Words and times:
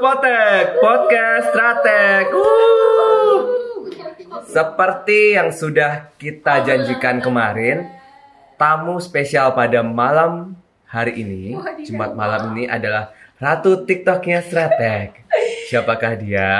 Potek 0.00 0.80
Podcast 0.80 1.52
Stratek. 1.52 2.32
Seperti 4.48 5.36
yang 5.36 5.52
sudah 5.52 6.08
kita 6.16 6.64
janjikan 6.64 7.20
kemarin, 7.20 7.84
tamu 8.56 8.96
spesial 8.96 9.52
pada 9.52 9.84
malam 9.84 10.56
hari 10.88 11.20
ini, 11.20 11.52
Jumat 11.84 12.16
malam 12.16 12.56
ini 12.56 12.64
adalah 12.64 13.12
Ratu 13.36 13.84
TikToknya 13.84 14.40
Stratek. 14.40 15.28
Siapakah 15.68 16.16
dia? 16.16 16.52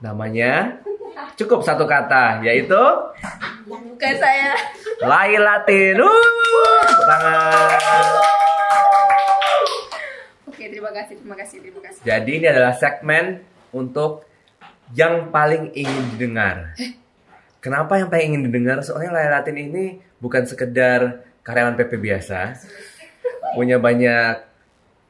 Namanya 0.00 0.80
cukup 1.36 1.60
satu 1.60 1.84
kata, 1.84 2.40
yaitu 2.40 2.80
Bukan 3.68 4.14
saya. 4.16 4.56
Lailatin. 5.04 6.00
Wuh, 6.00 6.80
tepuk 6.88 7.06
tangan. 7.06 7.71
Kasih, 11.02 11.14
terima 11.18 11.36
kasih, 11.36 11.56
terima 11.60 11.80
kasih. 11.82 12.00
Jadi 12.06 12.30
ini 12.38 12.46
adalah 12.46 12.72
segmen 12.78 13.42
untuk 13.74 14.24
yang 14.94 15.28
paling 15.34 15.72
ingin 15.74 16.04
didengar. 16.16 16.76
Kenapa 17.62 17.98
yang 17.98 18.10
paling 18.10 18.34
ingin 18.34 18.42
didengar? 18.50 18.82
Soalnya 18.82 19.14
Lailatin 19.14 19.58
ini 19.58 19.84
bukan 20.18 20.46
sekedar 20.46 21.22
karyawan 21.42 21.74
PP 21.78 21.98
biasa, 21.98 22.58
punya 23.54 23.78
banyak 23.78 24.42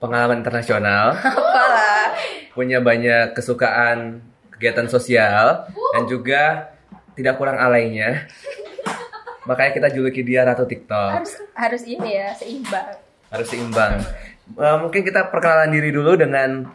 pengalaman 0.00 0.40
internasional, 0.40 1.16
Apalah. 1.16 2.12
punya 2.56 2.80
banyak 2.80 3.36
kesukaan 3.36 4.20
kegiatan 4.56 4.88
sosial, 4.88 5.68
dan 5.96 6.02
juga 6.08 6.72
tidak 7.16 7.36
kurang 7.36 7.60
alainya. 7.60 8.28
Makanya 9.42 9.72
kita 9.74 9.88
juluki 9.90 10.22
dia 10.22 10.46
Ratu 10.46 10.62
TikTok. 10.64 11.18
Harus 11.18 11.34
harus 11.58 11.82
ini 11.82 12.14
ya, 12.14 12.30
seimbang. 12.36 12.94
harus 13.32 13.48
seimbang. 13.48 13.98
Eh, 14.44 14.76
mungkin 14.76 15.00
kita 15.00 15.30
perkenalan 15.30 15.70
diri 15.70 15.90
dulu 15.90 16.12
dengan 16.14 16.66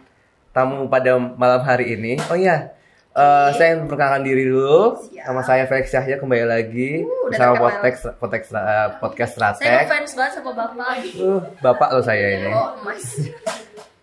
tamu 0.50 0.88
pada 0.88 1.14
malam 1.20 1.62
hari 1.62 1.94
ini. 1.94 2.16
Oh 2.26 2.34
iya, 2.34 2.74
eh, 3.12 3.50
saya 3.54 3.76
ingin 3.76 3.86
perkenalkan 3.86 4.24
diri 4.24 4.44
dulu. 4.44 4.98
Siap. 4.98 5.28
Nama 5.28 5.42
saya 5.44 5.64
Felix 5.66 5.88
Cahya 5.88 6.16
kembali 6.18 6.46
lagi 6.46 7.04
Uh, 7.04 7.28
bersama 7.28 7.54
terkenal. 7.54 7.68
podcast 7.68 8.02
podcast 8.18 8.50
eh, 8.50 8.88
podcast 8.98 9.32
Saya 9.34 9.54
Stratek. 9.54 9.86
fans 9.86 10.12
banget 10.14 10.32
sama 10.34 10.52
Bapak. 10.56 10.96
Uh, 11.14 11.40
bapak 11.60 11.90
lo 11.92 12.02
saya 12.02 12.28
ini. 12.34 12.50
Oh, 12.50 12.72
Mas. 12.82 13.04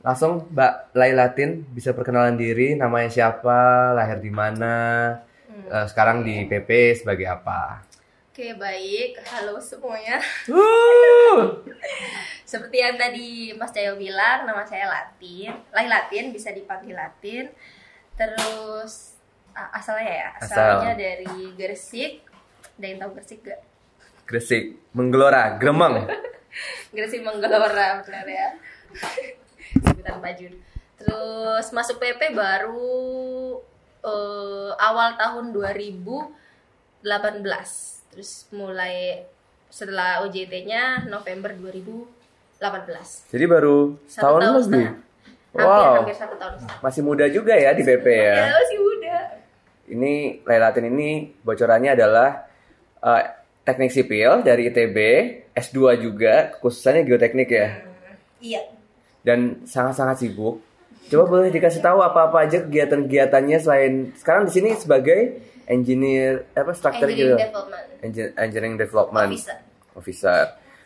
Langsung 0.01 0.45
Mbak 0.51 0.73
Lailatin 0.93 1.51
bisa 1.67 1.91
perkenalan 1.91 2.37
diri, 2.37 2.77
namanya 2.77 3.09
siapa, 3.09 3.57
lahir 3.91 4.21
di 4.21 4.29
mana, 4.29 4.77
Hmm. 5.49 5.65
eh, 5.73 5.87
sekarang 5.89 6.21
di 6.21 6.45
PP 6.45 6.69
sebagai 6.95 7.25
apa? 7.25 7.81
Oke, 8.35 8.51
baik. 8.59 9.15
Halo 9.31 9.63
semuanya. 9.63 10.19
Uh, 10.51 11.55
Seperti 12.51 12.83
yang 12.83 12.99
tadi 12.99 13.55
Mas 13.55 13.71
Cayo 13.71 13.95
bilang, 13.95 14.43
nama 14.43 14.67
saya 14.67 14.91
Latin. 14.91 15.55
Lai 15.71 15.87
Latin 15.87 16.35
bisa 16.35 16.51
dipanggil 16.51 16.99
Latin. 16.99 17.47
Terus 18.19 19.15
asalnya 19.55 20.11
ya, 20.11 20.29
Asal. 20.35 20.51
asalnya 20.51 20.99
dari 20.99 21.55
Gresik. 21.55 22.27
Ada 22.75 22.87
yang 22.91 22.99
tahu 23.07 23.23
Gresik 23.23 23.39
gak? 23.47 23.63
Gresik, 24.27 24.83
menggelora, 24.91 25.55
gremeng. 25.55 26.03
Gresik 26.91 27.23
Menggelora 27.23 28.03
benar 28.03 28.27
ya. 28.27 28.59
Sebutan 29.87 30.19
Bajun. 30.19 30.59
Terus 30.99 31.71
masuk 31.71 32.03
PP 32.03 32.35
baru 32.35 33.63
eh, 34.03 34.71
awal 34.75 35.15
tahun 35.23 35.55
2018. 35.55 37.94
Terus 38.15 38.47
mulai 38.55 39.27
setelah 39.67 40.23
OJT-nya 40.23 41.11
November 41.11 41.51
2018. 41.51 43.27
Jadi 43.29 43.45
baru 43.45 43.99
Satu 44.07 44.09
setahun 44.09 44.41
tahun 44.41 44.55
lebih. 44.55 44.63
setengah. 44.63 44.95
Hampir, 45.55 45.63
Wow. 45.67 45.95
hampir 46.03 46.17
satu 46.17 46.35
tahun 46.35 46.55
setengah. 46.57 46.79
Masih 46.83 47.03
muda 47.03 47.27
juga 47.27 47.55
ya 47.55 47.71
di 47.71 47.83
PP 47.83 48.07
ya. 48.07 48.35
Ya, 48.41 48.55
masih 48.55 48.79
muda. 48.79 49.17
Ini 49.85 50.13
Lailatin 50.43 50.87
ini 50.89 51.11
bocorannya 51.43 51.91
adalah 51.93 52.47
eh, 53.01 53.23
teknik 53.63 53.91
sipil 53.91 54.41
dari 54.41 54.69
ITB, 54.69 54.97
S2 55.53 55.77
juga, 55.99 56.55
khususnya 56.57 57.03
geoteknik 57.03 57.51
ya. 57.51 57.83
Iya. 58.41 58.63
Dan 59.21 59.65
sangat-sangat 59.65 60.21
sibuk. 60.21 60.63
Coba 61.05 61.25
boleh 61.29 61.53
dikasih 61.53 61.81
tahu 61.81 62.01
apa-apa 62.01 62.49
aja 62.49 62.65
kegiatan-kegiatannya 62.65 63.59
selain 63.61 63.93
sekarang 64.17 64.49
di 64.49 64.53
sini 64.53 64.73
sebagai 64.73 65.37
engineer 65.67 66.45
apa 66.53 66.73
structure 66.73 67.09
Engineering 67.09 67.37
gitu. 67.37 67.45
Development. 67.49 67.87
Engi- 68.01 68.33
Engineering 68.37 68.77
development 68.77 69.31
Officer. 69.33 69.59
officer. 69.95 70.41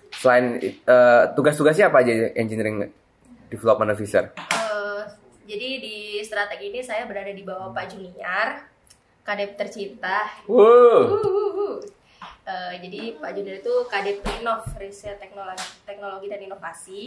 Selain 0.08 0.44
eh, 0.60 1.24
tugas-tugasnya 1.32 1.88
apa 1.88 2.00
aja 2.00 2.12
engineering 2.32 2.88
development 3.48 3.92
officer? 3.92 4.32
Eh, 4.36 5.02
jadi 5.44 5.68
di 5.80 5.96
strategi 6.22 6.68
ini 6.68 6.80
saya 6.80 7.04
berada 7.04 7.28
di 7.28 7.44
bawah 7.44 7.72
Pak 7.72 7.92
Junior, 7.92 8.64
kadep 9.22 9.56
tercinta. 9.56 10.28
Wow. 10.44 11.18
Uhuhu. 11.20 11.84
Eh, 12.44 12.72
jadi 12.80 13.20
Pak 13.20 13.30
Junior 13.32 13.60
itu 13.60 13.74
kadep 13.86 14.24
Innov, 14.40 14.64
riset 14.76 15.20
teknologi, 15.20 15.64
teknologi 15.84 16.26
dan 16.28 16.40
inovasi. 16.40 17.00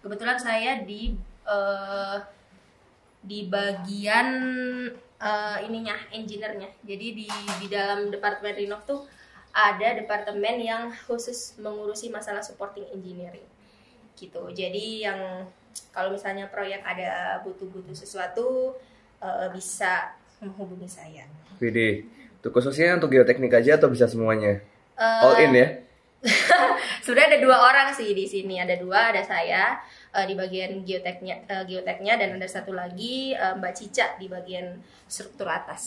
Kebetulan 0.00 0.38
saya 0.40 0.80
di 0.80 1.12
eh, 1.44 2.16
di 3.20 3.44
bagian 3.50 4.28
eh, 5.20 5.58
ininya, 5.66 5.96
engineer-nya. 6.12 6.70
Jadi 6.84 7.06
di 7.12 7.26
di 7.60 7.66
dalam 7.70 8.08
departemen 8.08 8.56
Innov 8.60 8.84
tuh 8.84 9.04
ada 9.56 9.96
departemen 9.96 10.60
yang 10.60 10.92
khusus 11.08 11.56
mengurusi 11.56 12.12
masalah 12.12 12.44
supporting 12.44 12.84
engineering 12.92 13.44
gitu. 14.16 14.48
Jadi 14.52 15.04
yang 15.08 15.48
kalau 15.92 16.12
misalnya 16.12 16.48
proyek 16.48 16.80
ada 16.84 17.40
butuh-butuh 17.44 17.96
sesuatu 17.96 18.76
eh, 19.20 19.48
bisa 19.52 20.12
menghubungi 20.40 20.88
saya. 20.88 21.24
Widih, 21.56 22.04
itu 22.36 22.48
khususnya 22.52 23.00
untuk 23.00 23.16
geoteknik 23.16 23.52
aja 23.56 23.80
atau 23.80 23.88
bisa 23.88 24.04
semuanya? 24.04 24.60
Eh, 24.96 25.24
All 25.24 25.40
in 25.40 25.52
ya? 25.56 25.68
Sebenarnya 27.04 27.36
ada 27.36 27.40
dua 27.40 27.56
orang 27.70 27.88
sih 27.94 28.12
di 28.12 28.26
sini. 28.26 28.58
Ada 28.58 28.76
dua, 28.80 29.14
ada 29.14 29.22
saya 29.22 29.78
eh, 30.16 30.26
di 30.26 30.34
bagian 30.34 30.80
geoteknya, 30.80 31.44
eh, 31.44 31.64
geoteknya 31.68 32.16
dan 32.16 32.40
ada 32.40 32.48
satu 32.48 32.72
lagi 32.72 33.36
eh, 33.36 33.54
Mbak 33.60 33.72
Cica 33.76 34.16
di 34.16 34.26
bagian 34.32 34.80
struktur 35.04 35.46
atas. 35.52 35.84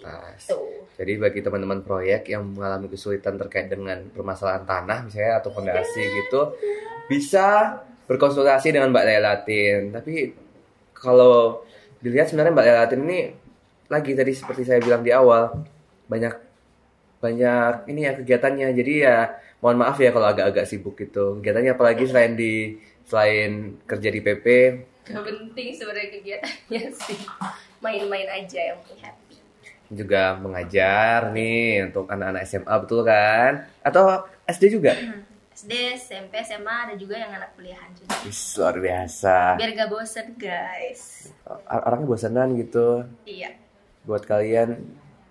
Atas. 0.00 0.48
Gitu. 0.48 0.88
Jadi 0.96 1.12
bagi 1.20 1.40
teman-teman 1.44 1.84
proyek 1.84 2.32
yang 2.32 2.56
mengalami 2.56 2.88
kesulitan 2.88 3.36
terkait 3.36 3.68
dengan 3.68 4.00
permasalahan 4.10 4.64
tanah 4.64 4.98
misalnya 5.04 5.44
atau 5.44 5.52
fondasi 5.52 6.02
gitu, 6.02 6.56
bisa 7.08 7.80
berkonsultasi 8.08 8.72
dengan 8.72 8.90
Mbak 8.90 9.04
Lelatin. 9.06 9.80
Tapi 9.92 10.34
kalau 10.96 11.62
dilihat 12.00 12.32
sebenarnya 12.32 12.52
Mbak 12.56 12.66
Lelatin 12.66 13.00
ini 13.04 13.20
lagi 13.90 14.12
tadi 14.16 14.32
seperti 14.32 14.62
saya 14.64 14.80
bilang 14.80 15.04
di 15.04 15.12
awal 15.12 15.52
banyak 16.08 16.34
banyak 17.20 17.86
ini 17.92 18.00
ya 18.08 18.12
kegiatannya. 18.16 18.68
Jadi 18.72 18.92
ya 19.04 19.30
mohon 19.60 19.78
maaf 19.78 20.00
ya 20.00 20.10
kalau 20.10 20.26
agak-agak 20.32 20.64
sibuk 20.64 20.96
gitu. 20.96 21.38
Kegiatannya 21.38 21.76
apalagi 21.76 22.04
selain 22.08 22.34
di 22.34 22.80
selain 23.10 23.52
kerja 23.82 24.08
di 24.08 24.20
PP, 24.20 24.46
Gak 25.02 25.26
penting 25.26 25.74
sebenarnya 25.74 26.10
kegiatannya 26.12 26.82
sih. 27.02 27.18
Main-main 27.78 28.28
aja 28.30 28.60
yang 28.64 28.78
penting 28.80 29.02
happy. 29.02 29.36
juga 29.90 30.38
mengajar 30.38 31.34
nih 31.34 31.82
untuk 31.84 32.06
anak-anak 32.06 32.46
SMA 32.46 32.74
betul 32.78 33.02
kan? 33.02 33.66
Atau 33.82 34.06
SD 34.46 34.70
juga? 34.72 34.94
SD, 35.58 35.72
SMP, 35.98 36.38
SMA 36.40 36.70
ada 36.86 36.94
juga 36.94 37.18
yang 37.18 37.34
anak 37.34 37.52
kuliahan 37.52 37.90
juga. 37.92 38.14
Wis, 38.22 38.38
luar 38.54 38.78
biasa. 38.78 39.58
Biar 39.58 39.70
gak 39.74 39.90
bosen 39.90 40.26
guys. 40.38 41.34
Or- 41.42 41.82
Orangnya 41.82 42.06
bosanan 42.06 42.54
gitu 42.54 43.02
Iya. 43.26 43.50
buat 44.02 44.22
kalian. 44.22 44.78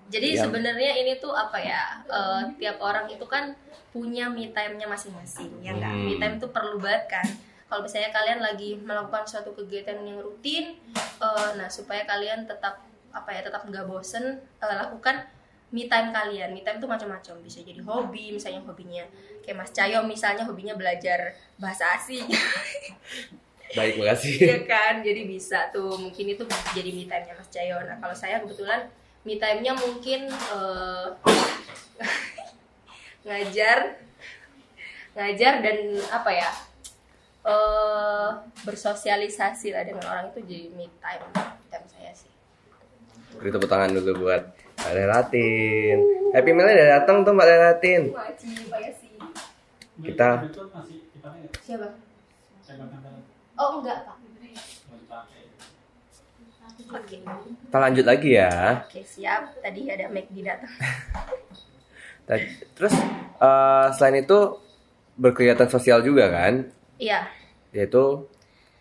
Jadi 0.09 0.35
Yang- 0.35 0.51
sebenarnya 0.51 0.91
ini 0.97 1.15
tuh 1.17 1.31
apa 1.31 1.55
ya? 1.55 2.03
eh, 2.03 2.41
tiap 2.57 2.77
orang 2.77 3.07
itu 3.07 3.23
kan 3.23 3.55
punya 3.89 4.27
me 4.27 4.51
time-nya 4.51 4.85
masing-masing, 4.85 5.49
ya 5.59 5.71
nggak? 5.71 5.87
Hmm. 5.89 6.03
Me 6.03 6.13
time 6.17 6.35
tuh 6.35 6.51
perlu 6.51 6.77
banget 6.77 7.05
kan. 7.09 7.25
Kalau 7.69 7.85
misalnya 7.85 8.09
kalian 8.09 8.41
lagi 8.41 8.73
melakukan 8.81 9.29
suatu 9.29 9.53
kegiatan 9.53 10.01
yang 10.01 10.17
rutin, 10.25 10.73
eh, 10.97 11.49
nah 11.53 11.69
supaya 11.69 12.01
kalian 12.09 12.49
tetap 12.49 12.81
apa 13.13 13.29
ya 13.29 13.45
tetap 13.45 13.61
nggak 13.69 13.85
bosen, 13.85 14.41
eh, 14.41 14.75
lakukan 14.75 15.21
me 15.69 15.85
time 15.85 16.09
kalian. 16.09 16.49
Me 16.49 16.65
time 16.65 16.81
tuh 16.81 16.89
macam-macam. 16.89 17.45
Bisa 17.45 17.61
jadi 17.61 17.77
hobi, 17.85 18.33
misalnya 18.33 18.65
hobinya 18.65 19.05
kayak 19.45 19.57
Mas 19.65 19.69
Cayo 19.69 20.01
misalnya 20.01 20.43
hobinya 20.49 20.73
belajar 20.73 21.37
bahasa 21.61 21.93
asing, 21.93 22.25
Baik, 23.77 24.01
makasih. 24.01 24.33
ya 24.49 24.59
kan? 24.65 25.05
Jadi 25.05 25.29
bisa 25.29 25.69
tuh 25.69 25.93
mungkin 25.93 26.25
itu 26.33 26.41
jadi 26.73 26.89
me 26.89 27.05
time-nya 27.05 27.37
Mas 27.37 27.49
Cayo. 27.53 27.77
Nah 27.85 28.01
kalau 28.01 28.17
saya 28.17 28.41
kebetulan 28.41 28.89
me 29.21 29.37
time-nya 29.37 29.77
mungkin 29.77 30.25
eh, 30.25 31.07
ngajar 33.29 33.99
ngajar 35.13 35.53
dan 35.59 35.77
apa 36.09 36.31
ya 36.31 36.49
eh 37.39 38.29
bersosialisasi 38.63 39.71
lah 39.71 39.83
dengan 39.87 40.03
orang 40.05 40.25
itu 40.31 40.39
jadi 40.43 40.65
me 40.75 40.85
time 40.99 41.23
me 41.31 41.65
time 41.71 41.85
saya 41.87 42.11
sih 42.11 42.27
Beri 43.39 43.55
tepuk 43.55 43.69
tangan 43.71 43.95
dulu 43.95 44.27
buat 44.27 44.41
Mbak 44.79 44.93
Lelatin. 44.95 45.97
Happy 46.35 46.51
Meal 46.51 46.71
udah 46.71 46.87
datang 46.99 47.23
tuh 47.23 47.31
Mbak 47.31 47.47
makasih. 48.11 49.11
Kita 49.99 50.27
Siapa? 51.63 51.87
Oh 53.59 53.69
enggak 53.79 54.07
pak. 54.07 54.17
Oke, 56.89 57.21
Kita 57.21 57.77
lanjut 57.77 58.05
lagi 58.07 58.29
ya. 58.33 58.81
oke 58.81 59.01
siap. 59.05 59.61
Tadi 59.61 59.79
ada 59.93 60.09
Mac 60.09 60.25
di 60.33 60.41
datang. 60.41 60.73
Terus 62.77 62.93
eh, 63.37 63.87
selain 63.93 64.25
itu 64.25 64.39
berkegiatan 65.13 65.69
sosial 65.69 66.01
juga 66.01 66.33
kan? 66.33 66.65
Iya, 66.99 67.31
Yaitu 67.71 68.27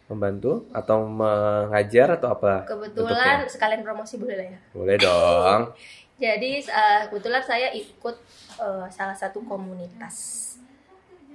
membantu 0.08 0.64
atau 0.72 1.04
mengajar 1.04 2.16
atau 2.16 2.32
apa? 2.32 2.64
kebetulan 2.64 3.44
bentuknya? 3.44 3.52
sekalian 3.52 3.82
promosi 3.84 4.16
boleh 4.16 4.36
lah 4.40 4.46
ya. 4.48 4.58
Boleh 4.72 4.96
dong. 4.96 5.62
Jadi 6.24 6.66
eh, 6.66 7.02
kebetulan 7.06 7.44
saya 7.44 7.70
ikut 7.70 8.16
eh, 8.58 8.86
salah 8.90 9.14
satu 9.14 9.38
komunitas 9.46 10.48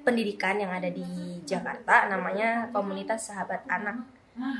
pendidikan 0.03 0.59
yang 0.59 0.73
ada 0.75 0.91
di 0.91 1.39
Jakarta, 1.47 2.11
namanya 2.11 2.67
komunitas 2.75 3.31
Sahabat 3.31 3.63
Anak. 3.71 4.03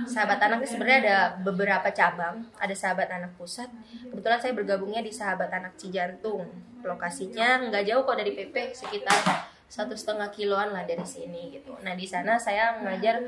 Sahabat 0.07 0.39
Anak 0.39 0.63
itu 0.63 0.77
sebenarnya 0.77 0.99
ada 1.03 1.17
beberapa 1.43 1.89
cabang, 1.91 2.47
ada 2.55 2.71
Sahabat 2.71 3.11
Anak 3.11 3.35
Pusat. 3.35 3.67
Kebetulan 4.07 4.39
saya 4.39 4.53
bergabungnya 4.55 5.03
di 5.03 5.11
Sahabat 5.11 5.51
Anak 5.51 5.75
Cijantung. 5.75 6.47
Lokasinya 6.85 7.67
nggak 7.67 7.83
jauh 7.83 8.07
kok 8.07 8.15
dari 8.15 8.31
PP, 8.31 8.55
sekitar 8.71 9.51
satu 9.73 9.97
setengah 9.97 10.29
kiloan 10.29 10.69
lah 10.69 10.85
dari 10.85 11.01
sini 11.01 11.49
gitu. 11.49 11.73
Nah 11.81 11.97
di 11.97 12.05
sana 12.05 12.37
saya 12.37 12.77
mengajar 12.77 13.25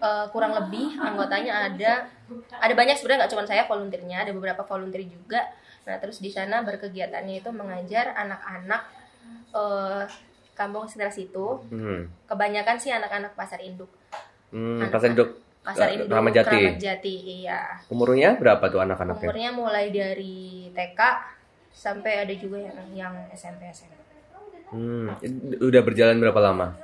eh, 0.00 0.26
kurang 0.32 0.56
lebih 0.56 0.96
anggotanya 0.96 1.68
ada 1.68 2.08
ada 2.56 2.72
banyak 2.72 2.96
sebenarnya 2.96 3.28
nggak 3.28 3.32
cuma 3.36 3.44
saya 3.44 3.68
volunteernya, 3.68 4.24
ada 4.24 4.32
beberapa 4.32 4.64
volunteer 4.64 5.04
juga. 5.04 5.44
Nah 5.84 6.00
terus 6.00 6.24
di 6.24 6.32
sana 6.32 6.64
berkegiatannya 6.64 7.44
itu 7.44 7.50
mengajar 7.52 8.16
anak-anak 8.16 8.82
eh, 9.52 10.04
kampung 10.56 10.88
sekitar 10.88 11.12
situ. 11.12 11.60
Hmm. 11.68 12.08
Kebanyakan 12.24 12.76
sih 12.80 12.88
anak-anak 12.88 13.36
pasar 13.36 13.60
induk. 13.60 13.92
Hmm, 14.48 14.80
Anak- 14.80 14.94
pasar 14.96 15.12
induk 15.12 15.30
Pasar 15.64 15.88
eh, 15.88 15.96
induk 15.96 16.12
Ramadjati. 16.12 16.76
Jati, 16.76 17.14
iya. 17.44 17.80
Umurnya 17.88 18.36
berapa 18.36 18.68
tuh 18.68 18.84
anak-anaknya? 18.84 19.24
Umurnya 19.24 19.50
mulai 19.52 19.88
dari 19.88 20.68
TK 20.76 21.00
sampai 21.72 22.20
ada 22.20 22.34
juga 22.36 22.60
yang 22.60 22.76
yang 22.92 23.14
SMP 23.32 23.64
SMP. 23.72 24.03
Hmm, 24.74 25.06
udah 25.62 25.82
berjalan 25.86 26.18
berapa 26.18 26.40
lama? 26.42 26.74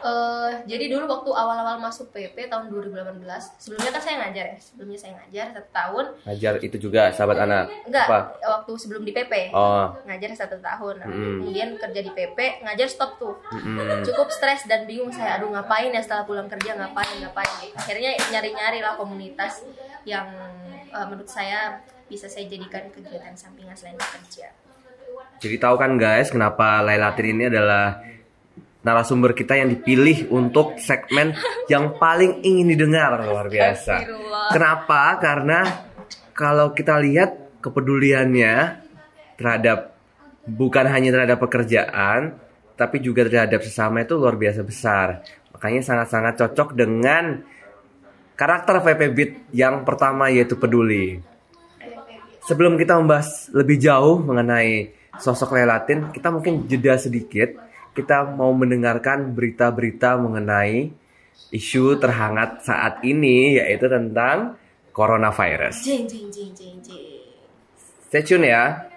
Eh, 0.00 0.50
jadi 0.64 0.88
dulu 0.88 1.04
waktu 1.04 1.28
awal-awal 1.28 1.76
masuk 1.76 2.08
PP 2.08 2.48
tahun 2.48 2.72
2018, 2.72 3.20
sebelumnya 3.60 3.92
kan 3.92 4.00
saya 4.00 4.16
ngajar 4.16 4.44
ya, 4.48 4.56
sebelumnya 4.56 4.96
saya 4.96 5.12
ngajar 5.20 5.46
satu 5.52 5.68
tahun, 5.68 6.04
Ngajar 6.24 6.52
itu 6.64 6.76
juga 6.80 7.12
sahabat 7.12 7.44
anak. 7.44 7.64
enggak 7.84 8.06
Apa? 8.08 8.18
waktu 8.40 8.72
sebelum 8.80 9.04
di 9.04 9.12
PP, 9.12 9.52
Oh, 9.52 9.92
ngajar 10.08 10.32
satu 10.32 10.56
tahun, 10.56 10.94
Nah, 10.96 11.06
Mm. 11.06 11.36
kemudian 11.44 11.68
kerja 11.76 12.00
di 12.00 12.12
PP, 12.16 12.38
ngajar 12.64 12.88
stop 12.88 13.20
tuh, 13.20 13.36
mm-mm. 13.52 14.00
cukup 14.00 14.32
stres 14.32 14.64
dan 14.64 14.88
bingung 14.88 15.12
saya, 15.12 15.36
aduh 15.36 15.52
ngapain 15.52 15.92
ya 15.92 16.00
setelah 16.00 16.24
pulang 16.24 16.48
kerja 16.48 16.80
ngapain 16.80 17.20
ngapain, 17.20 17.68
akhirnya 17.76 18.16
nyari-nyari 18.32 18.80
lah 18.80 18.96
komunitas 18.96 19.68
yang 20.08 20.24
eh, 20.88 21.06
menurut 21.06 21.28
saya 21.28 21.76
bisa 22.08 22.24
saya 22.24 22.48
jadikan 22.48 22.88
kegiatan 22.88 23.36
sampingan 23.36 23.76
selain 23.76 23.94
bekerja. 23.94 24.48
Jadi 25.40 25.56
tahu 25.56 25.80
kan 25.80 25.96
guys, 25.96 26.28
kenapa 26.28 26.84
Lailatin 26.84 27.32
ini 27.32 27.48
adalah 27.48 28.04
narasumber 28.84 29.32
kita 29.32 29.56
yang 29.56 29.72
dipilih 29.72 30.28
untuk 30.32 30.76
segmen 30.76 31.32
yang 31.72 31.96
paling 31.96 32.44
ingin 32.44 32.76
didengar 32.76 33.20
luar 33.24 33.48
biasa. 33.48 34.04
Kenapa? 34.52 35.16
Karena 35.16 35.64
kalau 36.36 36.76
kita 36.76 37.00
lihat 37.00 37.60
kepeduliannya 37.64 38.84
terhadap 39.40 39.96
bukan 40.44 40.84
hanya 40.92 41.08
terhadap 41.12 41.40
pekerjaan, 41.40 42.36
tapi 42.76 43.00
juga 43.00 43.24
terhadap 43.24 43.64
sesama 43.64 44.04
itu 44.04 44.20
luar 44.20 44.36
biasa 44.36 44.60
besar. 44.60 45.24
Makanya 45.56 45.80
sangat-sangat 45.84 46.36
cocok 46.36 46.76
dengan 46.76 47.44
karakter 48.36 48.80
VP 48.80 49.00
Beat 49.12 49.32
yang 49.52 49.84
pertama 49.84 50.28
yaitu 50.32 50.56
peduli. 50.56 51.20
Sebelum 52.48 52.80
kita 52.80 52.96
membahas 52.96 53.52
lebih 53.52 53.76
jauh 53.76 54.16
mengenai 54.24 54.99
sosok 55.18 55.58
Lelatin, 55.58 56.12
kita 56.14 56.30
mungkin 56.30 56.68
jeda 56.68 56.94
sedikit. 57.00 57.56
Kita 57.90 58.22
mau 58.22 58.54
mendengarkan 58.54 59.34
berita-berita 59.34 60.14
mengenai 60.14 60.94
isu 61.50 61.98
terhangat 61.98 62.62
saat 62.62 63.02
ini 63.02 63.58
yaitu 63.58 63.90
tentang 63.90 64.54
coronavirus. 64.94 65.82
Jeng 65.82 66.06
jeng 66.06 66.28
jeng 66.30 66.50
jeng 66.54 66.78
jeng. 66.78 67.24
Stay 68.06 68.22
tune 68.22 68.46
ya. 68.46 68.89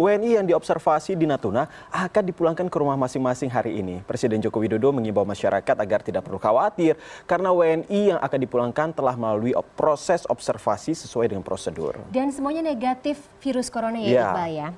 WNI 0.00 0.40
yang 0.40 0.46
diobservasi 0.48 1.12
di 1.12 1.28
Natuna 1.28 1.68
akan 1.92 2.24
dipulangkan 2.24 2.72
ke 2.72 2.76
rumah 2.80 2.96
masing-masing 2.96 3.52
hari 3.52 3.84
ini. 3.84 4.00
Presiden 4.08 4.40
Joko 4.40 4.64
Widodo 4.64 4.96
mengimbau 4.96 5.28
masyarakat 5.28 5.76
agar 5.76 6.00
tidak 6.00 6.24
perlu 6.24 6.40
khawatir 6.40 6.96
karena 7.28 7.52
WNI 7.52 8.16
yang 8.16 8.20
akan 8.24 8.38
dipulangkan 8.40 8.96
telah 8.96 9.12
melalui 9.12 9.52
proses 9.76 10.24
observasi 10.24 10.96
sesuai 10.96 11.36
dengan 11.36 11.44
prosedur. 11.44 12.00
Dan 12.08 12.32
semuanya 12.32 12.64
negatif 12.64 13.20
virus 13.44 13.68
corona 13.68 14.00
ya 14.00 14.08
Iya. 14.08 14.24
Iqbal 14.24 14.48
ya. 14.56 14.68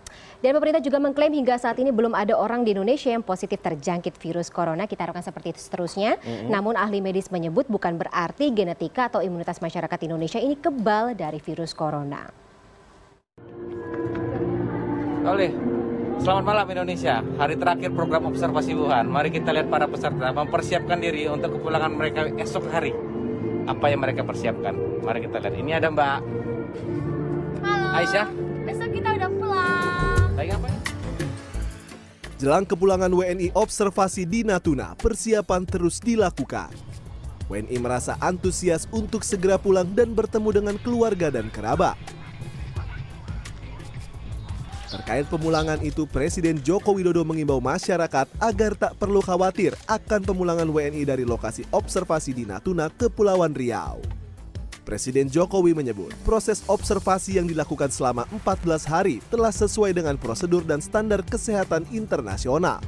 Dan 0.43 0.51
pemerintah 0.59 0.83
juga 0.83 0.99
mengklaim 0.99 1.31
hingga 1.31 1.55
saat 1.55 1.79
ini 1.79 1.95
belum 1.95 2.19
ada 2.19 2.35
orang 2.35 2.67
di 2.67 2.75
Indonesia 2.75 3.15
yang 3.15 3.23
positif 3.23 3.63
terjangkit 3.63 4.19
virus 4.19 4.51
corona. 4.51 4.91
Kita 4.91 5.07
harapkan 5.07 5.23
seperti 5.23 5.55
itu 5.55 5.63
seterusnya. 5.63 6.19
Namun 6.51 6.75
ahli 6.75 6.99
medis 6.99 7.31
menyebut 7.31 7.71
bukan 7.71 7.95
berarti 7.95 8.51
genetika 8.51 9.07
atau 9.07 9.23
imunitas 9.23 9.63
masyarakat 9.63 9.99
Indonesia 10.03 10.43
ini 10.43 10.59
kebal 10.59 11.15
dari 11.15 11.39
virus 11.39 11.71
corona. 11.71 12.27
Oleh, 15.23 15.55
selamat 16.19 16.43
malam 16.43 16.67
Indonesia. 16.67 17.23
Hari 17.23 17.55
terakhir 17.55 17.95
program 17.95 18.27
observasi 18.27 18.75
Wuhan. 18.75 19.07
Mari 19.07 19.31
kita 19.31 19.55
lihat 19.55 19.71
para 19.71 19.87
peserta 19.87 20.35
mempersiapkan 20.35 20.99
diri 20.99 21.31
untuk 21.31 21.63
kepulangan 21.63 21.95
mereka 21.95 22.27
esok 22.43 22.67
hari. 22.75 22.91
Apa 23.71 23.95
yang 23.95 24.03
mereka 24.03 24.27
persiapkan? 24.27 24.75
Mari 25.07 25.31
kita 25.31 25.39
lihat. 25.39 25.55
Ini 25.55 25.71
ada 25.79 25.95
Mbak 25.95 26.19
Aisyah. 28.03 28.27
Besok 28.67 28.91
kita 28.91 29.09
udah 29.15 29.31
pulang. 29.31 30.29
Lagi 30.35 30.49
ngapain? 30.59 30.79
Jelang 32.43 32.67
kepulangan 32.67 33.11
WNI 33.15 33.55
observasi 33.55 34.27
di 34.27 34.43
Natuna, 34.43 34.99
persiapan 34.99 35.63
terus 35.63 36.03
dilakukan. 36.03 36.75
WNI 37.47 37.79
merasa 37.79 38.19
antusias 38.19 38.91
untuk 38.91 39.23
segera 39.23 39.55
pulang 39.55 39.87
dan 39.87 40.19
bertemu 40.19 40.51
dengan 40.51 40.75
keluarga 40.83 41.31
dan 41.31 41.47
kerabat. 41.47 41.95
Terkait 44.93 45.25
pemulangan 45.25 45.81
itu, 45.81 46.05
Presiden 46.05 46.61
Joko 46.61 46.93
Widodo 46.93 47.25
mengimbau 47.25 47.65
masyarakat 47.65 48.29
agar 48.37 48.77
tak 48.77 48.93
perlu 49.01 49.25
khawatir 49.25 49.73
akan 49.89 50.21
pemulangan 50.21 50.69
WNI 50.69 51.09
dari 51.09 51.25
lokasi 51.25 51.65
observasi 51.73 52.37
di 52.37 52.45
Natuna, 52.45 52.93
Kepulauan 52.93 53.57
Riau. 53.57 54.05
Presiden 54.85 55.33
Jokowi 55.33 55.73
menyebut 55.73 56.13
proses 56.29 56.61
observasi 56.69 57.41
yang 57.41 57.49
dilakukan 57.49 57.89
selama 57.89 58.29
14 58.45 58.85
hari 58.85 59.25
telah 59.33 59.49
sesuai 59.49 59.97
dengan 59.97 60.21
prosedur 60.21 60.61
dan 60.61 60.85
standar 60.85 61.25
kesehatan 61.25 61.89
internasional. 61.89 62.85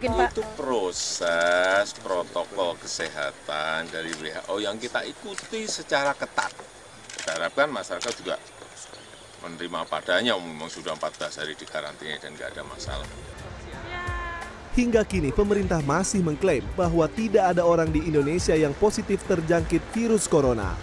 itu 0.00 0.44
proses 0.56 1.92
protokol 2.00 2.78
kesehatan 2.80 3.90
dari 3.92 4.16
WHO 4.16 4.64
yang 4.64 4.80
kita 4.80 5.04
ikuti 5.04 5.68
secara 5.68 6.16
ketat. 6.16 6.56
Kita 7.20 7.36
harapkan 7.36 7.68
masyarakat 7.68 8.12
juga 8.16 8.40
menerima 9.46 9.86
padanya, 9.86 10.34
memang 10.34 10.66
sudah 10.66 10.98
14 10.98 11.38
hari 11.38 11.54
di 11.54 11.66
karantina 11.70 12.18
dan 12.18 12.34
nggak 12.34 12.50
ada 12.58 12.62
masalah. 12.66 13.06
Hingga 14.76 15.08
kini 15.08 15.32
pemerintah 15.32 15.80
masih 15.80 16.20
mengklaim 16.20 16.60
bahwa 16.76 17.08
tidak 17.08 17.56
ada 17.56 17.64
orang 17.64 17.88
di 17.88 18.04
Indonesia 18.04 18.52
yang 18.52 18.76
positif 18.76 19.24
terjangkit 19.24 19.80
virus 19.96 20.28
corona. 20.28 20.76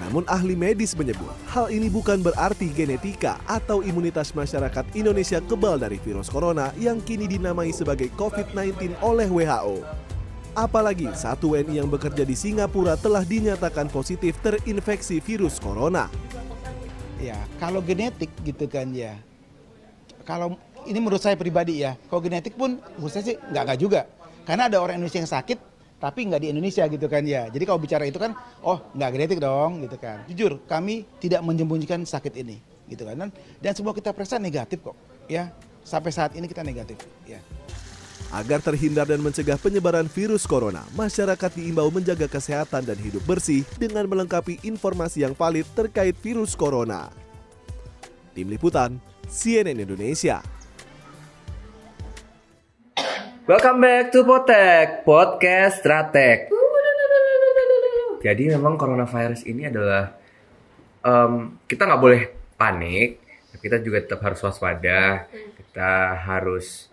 Namun 0.00 0.24
ahli 0.24 0.56
medis 0.56 0.96
menyebut 0.96 1.28
hal 1.52 1.68
ini 1.68 1.92
bukan 1.92 2.24
berarti 2.24 2.72
genetika 2.72 3.36
atau 3.44 3.84
imunitas 3.84 4.32
masyarakat 4.32 4.96
Indonesia 4.96 5.44
kebal 5.44 5.76
dari 5.76 6.00
virus 6.00 6.32
corona 6.32 6.72
yang 6.80 7.04
kini 7.04 7.28
dinamai 7.28 7.68
sebagai 7.76 8.08
COVID-19 8.16 8.96
oleh 9.04 9.28
WHO. 9.28 9.84
Apalagi 10.56 11.12
satu 11.12 11.52
WNI 11.54 11.84
yang 11.84 11.88
bekerja 11.92 12.24
di 12.24 12.34
Singapura 12.34 12.96
telah 12.96 13.22
dinyatakan 13.22 13.92
positif 13.92 14.40
terinfeksi 14.40 15.20
virus 15.20 15.60
corona. 15.60 16.10
Ya 17.20 17.36
kalau 17.60 17.84
genetik 17.84 18.32
gitu 18.42 18.66
kan 18.66 18.90
ya. 18.90 19.20
Kalau 20.24 20.56
ini 20.88 20.96
menurut 20.96 21.20
saya 21.20 21.36
pribadi 21.36 21.84
ya 21.84 21.94
kalau 22.08 22.24
genetik 22.24 22.56
pun 22.56 22.80
menurut 22.96 23.12
saya 23.12 23.24
sih 23.30 23.36
nggak 23.36 23.62
nggak 23.68 23.78
juga. 23.78 24.08
Karena 24.48 24.66
ada 24.72 24.80
orang 24.80 24.98
Indonesia 24.98 25.20
yang 25.20 25.30
sakit 25.30 25.58
tapi 26.00 26.24
nggak 26.26 26.40
di 26.40 26.48
Indonesia 26.50 26.84
gitu 26.88 27.06
kan 27.06 27.22
ya. 27.22 27.46
Jadi 27.52 27.64
kalau 27.68 27.78
bicara 27.78 28.08
itu 28.08 28.16
kan 28.16 28.32
oh 28.64 28.80
nggak 28.96 29.10
genetik 29.14 29.38
dong 29.38 29.84
gitu 29.84 29.96
kan. 30.00 30.24
Jujur 30.26 30.58
kami 30.64 31.04
tidak 31.20 31.44
menyembunyikan 31.44 32.02
sakit 32.02 32.34
ini 32.40 32.56
gitu 32.88 33.04
kan. 33.04 33.14
Dan, 33.14 33.28
dan 33.60 33.72
semua 33.76 33.92
kita 33.92 34.16
periksa 34.16 34.40
negatif 34.40 34.80
kok 34.80 34.96
ya. 35.28 35.52
Sampai 35.80 36.12
saat 36.12 36.36
ini 36.36 36.44
kita 36.44 36.60
negatif 36.60 37.00
ya 37.24 37.40
Agar 38.30 38.62
terhindar 38.62 39.10
dan 39.10 39.18
mencegah 39.18 39.58
penyebaran 39.58 40.06
virus 40.06 40.46
corona, 40.46 40.86
masyarakat 40.94 41.50
diimbau 41.50 41.90
menjaga 41.90 42.30
kesehatan 42.30 42.86
dan 42.86 42.94
hidup 42.94 43.26
bersih 43.26 43.66
dengan 43.74 44.06
melengkapi 44.06 44.62
informasi 44.62 45.26
yang 45.26 45.34
valid 45.34 45.66
terkait 45.74 46.14
virus 46.22 46.54
corona. 46.54 47.10
Tim 48.30 48.46
Liputan, 48.46 49.02
CNN 49.26 49.82
Indonesia. 49.82 50.38
Welcome 53.50 53.82
back 53.82 54.14
to 54.14 54.22
Potek, 54.22 55.02
podcast 55.02 55.82
Stratek. 55.82 56.54
Jadi 58.22 58.54
memang 58.54 58.78
coronavirus 58.78 59.42
ini 59.42 59.66
adalah 59.66 60.14
em, 61.02 61.58
kita 61.66 61.82
nggak 61.82 61.98
boleh 61.98 62.22
panik, 62.54 63.18
kita 63.58 63.82
juga 63.82 64.06
tetap 64.06 64.22
harus 64.22 64.38
waspada. 64.38 65.26
Kita 65.58 66.14
harus 66.14 66.89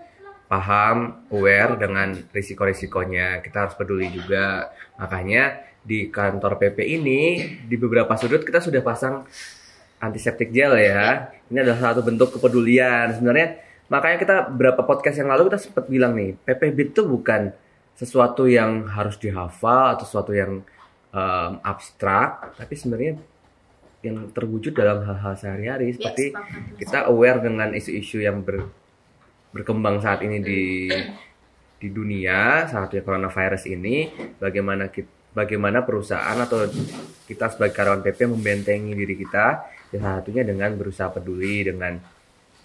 paham, 0.48 1.28
aware 1.32 1.76
dengan 1.76 2.16
risiko-risikonya. 2.32 3.44
Kita 3.44 3.68
harus 3.68 3.76
peduli 3.76 4.08
juga. 4.12 4.72
Makanya 4.96 5.64
di 5.84 6.12
kantor 6.12 6.60
PP 6.60 6.78
ini 7.00 7.22
di 7.64 7.76
beberapa 7.80 8.12
sudut 8.20 8.44
kita 8.44 8.60
sudah 8.60 8.84
pasang 8.84 9.24
antiseptik 10.00 10.52
gel 10.52 10.76
ya. 10.80 11.32
Ini 11.48 11.64
adalah 11.64 11.92
satu 11.92 12.02
bentuk 12.04 12.36
kepedulian. 12.40 13.12
Sebenarnya 13.16 13.60
makanya 13.88 14.18
kita 14.20 14.36
berapa 14.52 14.82
podcast 14.84 15.20
yang 15.20 15.32
lalu 15.32 15.52
kita 15.52 15.60
sempat 15.60 15.86
bilang 15.88 16.16
nih, 16.16 16.36
PPB 16.44 16.96
itu 16.96 17.08
bukan 17.08 17.52
sesuatu 17.98 18.46
yang 18.46 18.86
harus 18.88 19.18
dihafal 19.18 19.98
atau 19.98 20.06
sesuatu 20.06 20.32
yang 20.36 20.62
em, 21.12 21.52
abstrak, 21.66 22.54
tapi 22.56 22.74
sebenarnya 22.78 23.18
yang 24.06 24.30
terwujud 24.30 24.78
dalam 24.78 25.02
hal-hal 25.02 25.34
sehari-hari 25.34 25.98
seperti 25.98 26.30
sepakat. 26.30 26.78
kita 26.78 27.00
aware 27.10 27.42
dengan 27.42 27.74
isu-isu 27.74 28.22
yang 28.22 28.46
ber- 28.46 28.70
berkembang 29.52 30.04
saat 30.04 30.22
ini 30.24 30.38
di 30.44 30.90
di 31.78 31.90
dunia 31.94 32.66
saat 32.66 32.90
coronavirus 32.90 33.70
ini 33.70 34.10
bagaimana 34.42 34.90
kita 34.90 35.18
bagaimana 35.38 35.86
perusahaan 35.86 36.34
atau 36.42 36.66
kita 37.30 37.54
sebagai 37.54 37.78
karyawan 37.78 38.02
PP 38.02 38.20
membentengi 38.26 38.98
diri 38.98 39.14
kita 39.14 39.46
salah 39.94 40.20
satunya 40.20 40.42
dengan 40.42 40.74
berusaha 40.74 41.14
peduli 41.14 41.62
dengan 41.62 41.94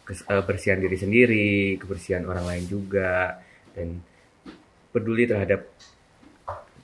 eh, 0.09 0.17
kebersihan 0.25 0.81
diri 0.81 0.97
sendiri 0.97 1.77
kebersihan 1.77 2.25
orang 2.25 2.49
lain 2.49 2.65
juga 2.65 3.37
dan 3.77 4.01
peduli 4.89 5.29
terhadap 5.29 5.69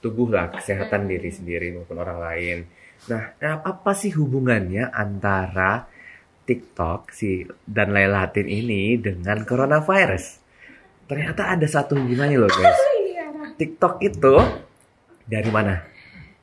tubuh 0.05 0.29
lah 0.29 0.53
kesehatan 0.53 1.09
diri 1.11 1.33
sendiri 1.33 1.75
maupun 1.75 1.99
orang 1.99 2.19
lain. 2.23 2.59
Nah 3.11 3.35
nah, 3.41 3.65
apa 3.65 3.93
sih 3.97 4.15
hubungannya 4.15 4.93
antara 4.93 5.89
TikTok 6.49 7.13
si 7.13 7.45
dan 7.69 7.93
Lailatin 7.93 8.49
ini 8.49 8.97
dengan 8.97 9.45
coronavirus. 9.45 10.41
Ternyata 11.05 11.53
ada 11.53 11.67
satu 11.69 12.01
hubungannya 12.01 12.41
loh 12.41 12.49
guys. 12.49 12.81
TikTok 13.61 14.01
itu 14.01 14.35
dari 15.29 15.51
mana? 15.53 15.85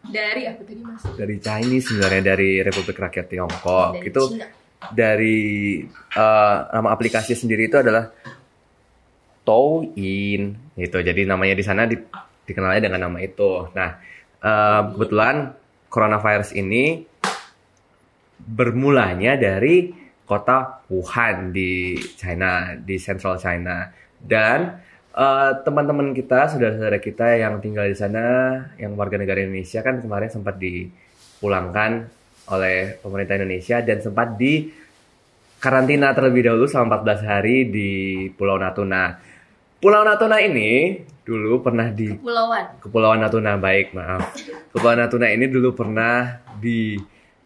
Dari 0.05 0.45
aku 0.45 0.61
tadi 0.61 0.81
mas. 0.85 1.01
dari 1.17 1.41
Chinese 1.41 1.89
sebenarnya 1.89 2.37
dari 2.37 2.61
Republik 2.61 3.01
Rakyat 3.01 3.25
Tiongkok. 3.25 3.97
Dari 3.97 4.05
itu 4.05 4.21
Cina. 4.29 4.45
dari 4.93 5.37
eh, 6.13 6.57
nama 6.69 6.89
aplikasi 6.93 7.33
sendiri 7.33 7.65
itu 7.65 7.81
adalah 7.81 8.13
Douyin. 9.41 10.53
Gitu. 10.77 10.97
Jadi 11.01 11.25
namanya 11.25 11.57
di 11.57 11.65
sana 11.65 11.89
di- 11.89 11.97
dikenalnya 12.45 12.85
dengan 12.85 13.09
nama 13.09 13.17
itu. 13.25 13.73
Nah 13.73 13.89
eh, 14.37 14.81
kebetulan 14.93 15.57
coronavirus 15.89 16.53
ini 16.53 17.01
bermulanya 18.45 19.35
dari 19.35 19.89
kota 20.25 20.85
Wuhan 20.89 21.53
di 21.53 21.97
China 22.17 22.77
di 22.77 22.97
Central 23.01 23.41
China 23.41 23.89
dan 24.21 24.81
eh, 25.13 25.51
teman-teman 25.65 26.13
kita 26.13 26.49
saudara-saudara 26.49 27.01
kita 27.01 27.37
yang 27.41 27.61
tinggal 27.61 27.89
di 27.89 27.97
sana 27.97 28.57
yang 28.77 28.93
warga 28.93 29.17
negara 29.17 29.41
Indonesia 29.41 29.81
kan 29.81 30.01
kemarin 30.01 30.29
sempat 30.29 30.57
dipulangkan 30.57 32.09
oleh 32.45 33.01
pemerintah 33.01 33.41
Indonesia 33.41 33.81
dan 33.81 33.97
sempat 34.01 34.37
di 34.37 34.69
karantina 35.57 36.13
terlebih 36.13 36.45
dahulu 36.45 36.69
selama 36.69 37.01
14 37.01 37.25
hari 37.25 37.65
di 37.73 37.89
Pulau 38.37 38.61
Natuna. 38.61 39.17
Pulau 39.81 40.05
Natuna 40.05 40.37
ini 40.37 41.01
dulu 41.25 41.65
pernah 41.65 41.89
di 41.89 42.13
Pulauan. 42.13 42.77
Kepulauan 42.77 43.17
Natuna 43.17 43.57
baik 43.57 43.97
maaf. 43.97 44.37
Kepulauan 44.69 45.01
Natuna 45.01 45.33
ini 45.33 45.49
dulu 45.49 45.73
pernah 45.73 46.37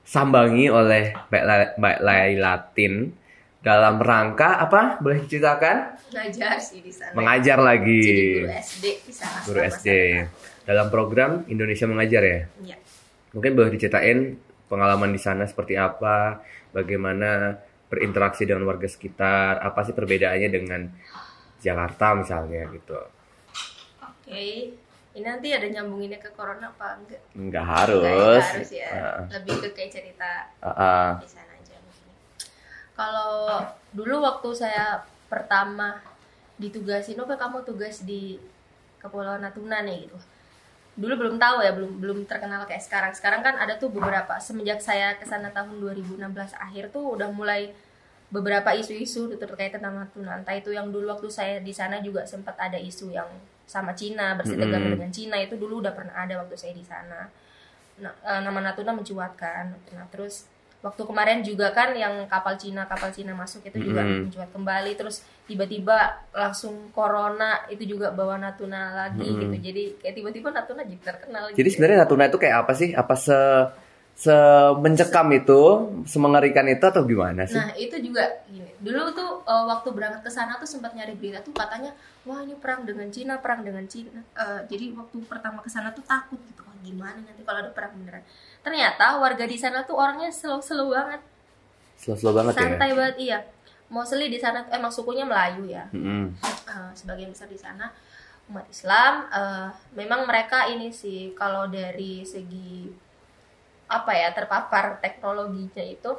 disambangi 0.10 0.66
oleh 0.74 1.14
Mbak, 1.30 1.44
La- 1.46 1.74
Mbak 1.78 1.98
Lailatin 2.02 2.94
dalam 3.62 4.02
rangka 4.02 4.58
apa? 4.58 4.98
Boleh 4.98 5.22
diceritakan? 5.22 6.02
Ngajar 6.10 6.58
sih 6.58 6.82
di 6.82 6.90
sana. 6.90 7.14
Mengajar 7.14 7.62
Jadi 7.62 7.70
lagi. 7.70 8.02
guru 8.42 8.50
SD 8.50 8.86
di 9.06 9.14
sana. 9.14 9.38
Guru 9.46 9.60
SD. 9.62 9.90
Dalam 10.66 10.90
program 10.90 11.46
Indonesia 11.46 11.86
Mengajar 11.86 12.26
ya. 12.26 12.40
Iya. 12.66 12.78
Mungkin 13.38 13.54
boleh 13.54 13.70
diceritain 13.70 14.34
pengalaman 14.66 15.14
di 15.14 15.22
sana 15.22 15.46
seperti 15.46 15.78
apa, 15.78 16.42
bagaimana 16.74 17.62
berinteraksi 17.86 18.50
dengan 18.50 18.66
warga 18.66 18.90
sekitar, 18.90 19.62
apa 19.62 19.86
sih 19.86 19.94
perbedaannya 19.94 20.50
dengan 20.50 20.90
Jakarta 21.62 22.18
misalnya 22.18 22.66
gitu. 22.74 22.98
Oke. 24.02 24.74
Ini 25.20 25.28
nanti 25.28 25.52
ada 25.52 25.68
nyambunginnya 25.68 26.16
ke 26.24 26.32
corona 26.32 26.72
apa 26.72 26.96
enggak? 26.96 27.20
Nggak 27.36 27.66
harus. 27.68 28.08
Enggak 28.08 28.48
harus 28.56 28.72
ya. 28.72 28.88
Heeh. 28.88 29.22
Lebih 29.36 29.56
ke 29.68 29.70
kayak 29.76 29.92
cerita 29.92 30.32
Heeh. 30.64 31.10
di 31.20 31.28
sana 31.28 31.52
aja 31.60 31.76
mungkin. 31.76 32.08
Kalau 32.96 33.36
dulu 33.92 34.16
waktu 34.24 34.50
saya 34.56 35.04
pertama 35.28 36.00
ditugasin, 36.56 37.20
oh 37.20 37.28
kamu 37.28 37.68
tugas 37.68 38.08
di 38.08 38.40
Kepulauan 39.04 39.44
Natuna 39.44 39.84
nih 39.84 40.08
gitu. 40.08 40.16
Dulu 40.96 41.14
belum 41.20 41.36
tahu 41.36 41.68
ya, 41.68 41.76
belum 41.76 42.00
belum 42.00 42.20
terkenal 42.24 42.64
kayak 42.64 42.80
sekarang. 42.80 43.12
Sekarang 43.12 43.44
kan 43.44 43.60
ada 43.60 43.76
tuh 43.76 43.92
beberapa 43.92 44.40
semenjak 44.40 44.80
saya 44.80 45.20
ke 45.20 45.28
sana 45.28 45.52
tahun 45.52 45.84
2016 45.84 46.16
akhir 46.56 46.96
tuh 46.96 47.20
udah 47.20 47.28
mulai 47.28 47.76
beberapa 48.32 48.72
isu-isu 48.72 49.36
terkait 49.36 49.76
tentang 49.76 50.00
Natuna. 50.00 50.40
Entah 50.40 50.56
itu 50.56 50.72
yang 50.72 50.88
dulu 50.96 51.12
waktu 51.12 51.28
saya 51.28 51.60
di 51.60 51.76
sana 51.76 52.00
juga 52.00 52.24
sempat 52.24 52.56
ada 52.56 52.80
isu 52.80 53.12
yang 53.12 53.28
sama 53.70 53.94
Cina, 53.94 54.34
bersitegang 54.34 54.82
Mm-mm. 54.82 54.94
dengan 54.98 55.12
Cina 55.14 55.38
itu 55.38 55.54
dulu 55.54 55.86
udah 55.86 55.94
pernah 55.94 56.18
ada 56.18 56.42
waktu 56.42 56.58
saya 56.58 56.74
di 56.74 56.82
sana. 56.82 57.30
Nah, 58.02 58.14
eh, 58.26 58.42
nama 58.42 58.60
Natuna 58.66 58.98
mencuatkan. 58.98 59.94
Nah, 59.94 60.06
terus 60.10 60.50
waktu 60.80 61.04
kemarin 61.04 61.44
juga 61.44 61.76
kan 61.76 61.92
yang 61.92 62.24
kapal 62.32 62.56
Cina 62.56 62.88
kapal 62.88 63.12
Cina 63.12 63.36
masuk 63.36 63.68
itu 63.68 63.84
juga 63.92 64.00
Mm-mm. 64.00 64.32
mencuat 64.32 64.48
kembali 64.56 64.96
terus 64.96 65.28
tiba-tiba 65.44 66.24
langsung 66.32 66.88
corona 66.96 67.68
itu 67.68 67.84
juga 67.84 68.16
bawa 68.16 68.40
Natuna 68.40 68.96
lagi 68.96 69.28
Mm-mm. 69.28 69.44
gitu 69.44 69.56
jadi 69.60 69.84
kayak 70.00 70.16
tiba-tiba 70.16 70.48
Natuna 70.56 70.88
jadi 70.88 71.04
terkenal 71.04 71.52
Jadi 71.52 71.60
gitu. 71.60 71.76
sebenarnya 71.76 72.08
Natuna 72.08 72.32
itu 72.32 72.40
kayak 72.40 72.58
apa 72.64 72.74
sih? 72.80 72.90
Apa 72.96 73.14
se 73.20 73.38
se 74.20 74.36
mencekam 74.84 75.32
itu, 75.32 75.62
semengerikan 76.04 76.68
itu 76.68 76.84
atau 76.84 77.08
gimana 77.08 77.48
sih? 77.48 77.56
Nah 77.56 77.72
itu 77.80 77.96
juga 78.04 78.44
gini. 78.52 78.68
Dulu 78.84 79.16
tuh 79.16 79.48
eh, 79.48 79.64
waktu 79.64 79.96
berangkat 79.96 80.28
ke 80.28 80.32
sana 80.32 80.60
tuh 80.60 80.68
sempat 80.68 80.92
nyari 80.92 81.16
berita 81.16 81.40
tuh 81.40 81.56
katanya 81.56 81.96
wah 82.28 82.44
ini 82.44 82.52
perang 82.60 82.84
dengan 82.84 83.08
Cina, 83.08 83.40
perang 83.40 83.64
dengan 83.64 83.88
Cina. 83.88 84.12
Eh, 84.36 84.62
jadi 84.68 84.92
waktu 84.92 85.24
pertama 85.24 85.64
ke 85.64 85.72
sana 85.72 85.96
tuh 85.96 86.04
takut 86.04 86.36
gitu. 86.52 86.68
Wah 86.68 86.76
gimana 86.84 87.16
nanti 87.16 87.48
kalau 87.48 87.64
ada 87.64 87.72
perang 87.72 87.96
beneran. 87.96 88.20
Ternyata 88.60 89.24
warga 89.24 89.48
di 89.48 89.56
sana 89.56 89.88
tuh 89.88 89.96
orangnya 89.96 90.28
slow-slow 90.36 90.92
banget, 90.92 91.24
Slow-slow 91.96 92.36
banget 92.36 92.54
ya. 92.56 92.60
santai 92.60 92.92
banget 92.92 93.18
iya. 93.24 93.40
Mostly 93.88 94.28
di 94.28 94.38
sana 94.38 94.68
tuh 94.68 94.76
emang 94.76 94.92
sukunya 94.92 95.24
Melayu 95.24 95.64
ya. 95.64 95.88
Mm-mm. 95.96 96.36
Eh, 96.44 96.92
sebagian 96.92 97.32
besar 97.32 97.48
di 97.48 97.56
sana 97.56 97.88
umat 98.52 98.68
Islam. 98.68 99.32
eh, 99.32 99.68
memang 99.96 100.28
mereka 100.28 100.68
ini 100.68 100.92
sih 100.92 101.32
kalau 101.34 101.72
dari 101.72 102.28
segi 102.28 103.08
apa 103.90 104.12
ya 104.14 104.30
terpapar 104.32 105.02
teknologinya 105.02 105.82
itu 105.82 106.12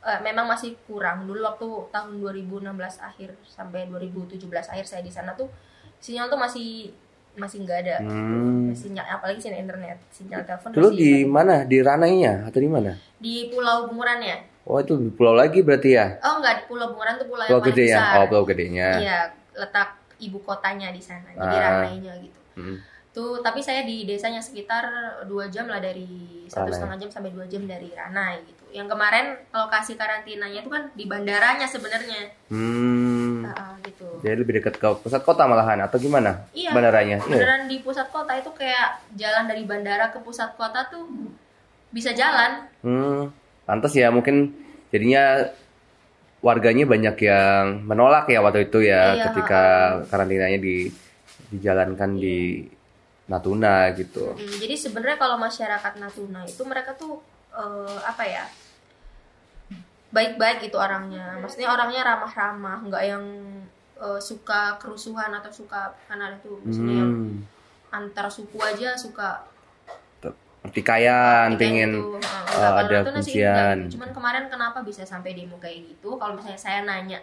eh, 0.00 0.20
memang 0.20 0.48
masih 0.48 0.74
kurang. 0.88 1.28
Dulu 1.28 1.44
waktu 1.44 1.68
tahun 1.92 2.16
2016 2.18 2.64
akhir 2.98 3.36
sampai 3.44 3.84
2017 3.86 4.40
akhir 4.48 4.84
saya 4.84 5.02
di 5.04 5.12
sana 5.12 5.36
tuh 5.36 5.52
sinyal 6.00 6.26
tuh 6.26 6.40
masih 6.40 6.96
masih 7.36 7.62
nggak 7.62 7.78
ada. 7.86 7.96
Hmm. 8.02 8.72
Sinyal 8.72 9.06
apalagi 9.06 9.38
sinyal 9.38 9.60
internet, 9.62 9.98
sinyal 10.10 10.42
telepon 10.42 10.72
Dulu 10.72 10.88
di 10.90 11.22
mana? 11.22 11.62
Di 11.62 11.78
Ranainya 11.78 12.48
atau 12.48 12.58
di 12.58 12.66
mana? 12.66 12.92
di 13.20 13.52
Pulau 13.52 13.84
Bunguran 13.86 14.18
ya. 14.18 14.38
Oh 14.64 14.80
itu 14.80 14.96
di 14.96 15.12
pulau 15.12 15.36
lagi 15.36 15.60
berarti 15.60 15.92
ya? 15.92 16.16
Oh 16.24 16.40
enggak, 16.40 16.64
di 16.64 16.64
Pulau 16.64 16.88
Bunguran 16.88 17.20
tuh 17.20 17.28
pulau, 17.28 17.44
Pulau 17.44 17.60
yang 17.60 17.68
gede 17.68 17.84
ya? 17.84 17.98
besar. 18.00 18.16
Oh 18.16 18.26
pulau 18.28 18.44
gedenya. 18.48 18.88
Iya, 18.96 19.18
letak 19.52 19.88
ibu 20.16 20.40
kotanya 20.40 20.88
di 20.88 21.02
sana. 21.04 21.28
Jadi 21.32 21.56
Ah. 21.56 21.84
ramainya 21.84 22.12
gitu. 22.16 22.38
Mm. 22.56 22.76
Tuh, 23.10 23.42
tapi 23.42 23.58
saya 23.58 23.82
di 23.82 24.06
desanya 24.06 24.38
sekitar 24.38 24.86
dua 25.26 25.50
jam 25.50 25.66
lah 25.66 25.82
dari 25.82 26.46
satu 26.46 26.70
setengah 26.70 26.94
jam 26.94 27.10
sampai 27.10 27.34
dua 27.34 27.42
jam 27.50 27.66
dari 27.66 27.90
Ranai 27.90 28.38
gitu. 28.46 28.64
Yang 28.70 28.94
kemarin 28.94 29.26
lokasi 29.50 29.98
karantinanya 29.98 30.62
itu 30.62 30.70
kan 30.70 30.94
di 30.94 31.10
bandaranya 31.10 31.66
sebenarnya. 31.66 32.30
Hmm. 32.54 33.50
Ah, 33.50 33.74
gitu. 33.82 34.06
Jadi 34.22 34.36
lebih 34.38 34.62
dekat 34.62 34.78
ke 34.78 34.88
pusat 35.02 35.26
kota 35.26 35.50
malahan 35.50 35.82
atau 35.82 35.98
gimana? 35.98 36.46
Iya. 36.54 36.70
Bandaranya. 36.70 37.18
Iya. 37.26 37.34
Beneran 37.34 37.62
di 37.66 37.82
pusat 37.82 38.06
kota 38.14 38.30
itu 38.38 38.50
kayak 38.54 39.02
jalan 39.18 39.50
dari 39.50 39.66
bandara 39.66 40.14
ke 40.14 40.22
pusat 40.22 40.54
kota 40.54 40.86
tuh 40.86 41.10
bisa 41.90 42.14
jalan. 42.14 42.70
Hmm. 42.86 43.34
Pantas 43.66 43.90
ya 43.98 44.14
mungkin 44.14 44.54
jadinya 44.94 45.50
warganya 46.46 46.86
banyak 46.86 47.16
yang 47.26 47.84
menolak 47.84 48.30
ya 48.30 48.38
waktu 48.40 48.70
itu 48.70 48.86
ya 48.86 49.18
Iya, 49.18 49.24
ketika 49.30 49.62
karantinanya 50.08 50.62
di 50.62 50.88
dijalankan 51.50 52.16
di 52.16 52.64
Natuna 53.30 53.94
gitu. 53.94 54.34
Hmm, 54.34 54.56
jadi 54.58 54.74
sebenarnya 54.74 55.16
kalau 55.16 55.38
masyarakat 55.38 55.92
Natuna 56.02 56.42
itu 56.42 56.62
mereka 56.66 56.90
tuh 56.98 57.22
eh, 57.54 57.98
apa 58.02 58.26
ya 58.26 58.44
baik-baik 60.10 60.66
itu 60.66 60.74
orangnya 60.74 61.38
maksudnya 61.38 61.70
orangnya 61.70 62.02
ramah-ramah 62.02 62.82
nggak 62.90 63.04
yang 63.06 63.24
eh, 63.96 64.18
suka 64.18 64.74
kerusuhan 64.82 65.30
atau 65.30 65.52
suka 65.54 65.94
karena 66.10 66.34
itu 66.34 66.58
misalnya 66.66 67.06
yang 67.06 67.12
Hmm. 67.14 67.46
antar 67.90 68.26
suku 68.26 68.58
aja 68.58 68.98
suka 68.98 69.46
Pertikaian, 70.60 71.56
pengen 71.56 71.96
gitu. 71.96 72.20
Nah, 72.20 72.44
kalau 72.44 72.84
ada 72.84 72.96
enggak 73.00 73.24
gitu. 73.24 73.96
Cuman 73.96 74.12
kemarin 74.12 74.44
kenapa 74.52 74.84
bisa 74.84 75.08
sampai 75.08 75.32
demo 75.32 75.56
kayak 75.56 75.88
gitu? 75.88 76.20
Kalau 76.20 76.36
misalnya 76.36 76.60
saya 76.60 76.84
nanya 76.84 77.16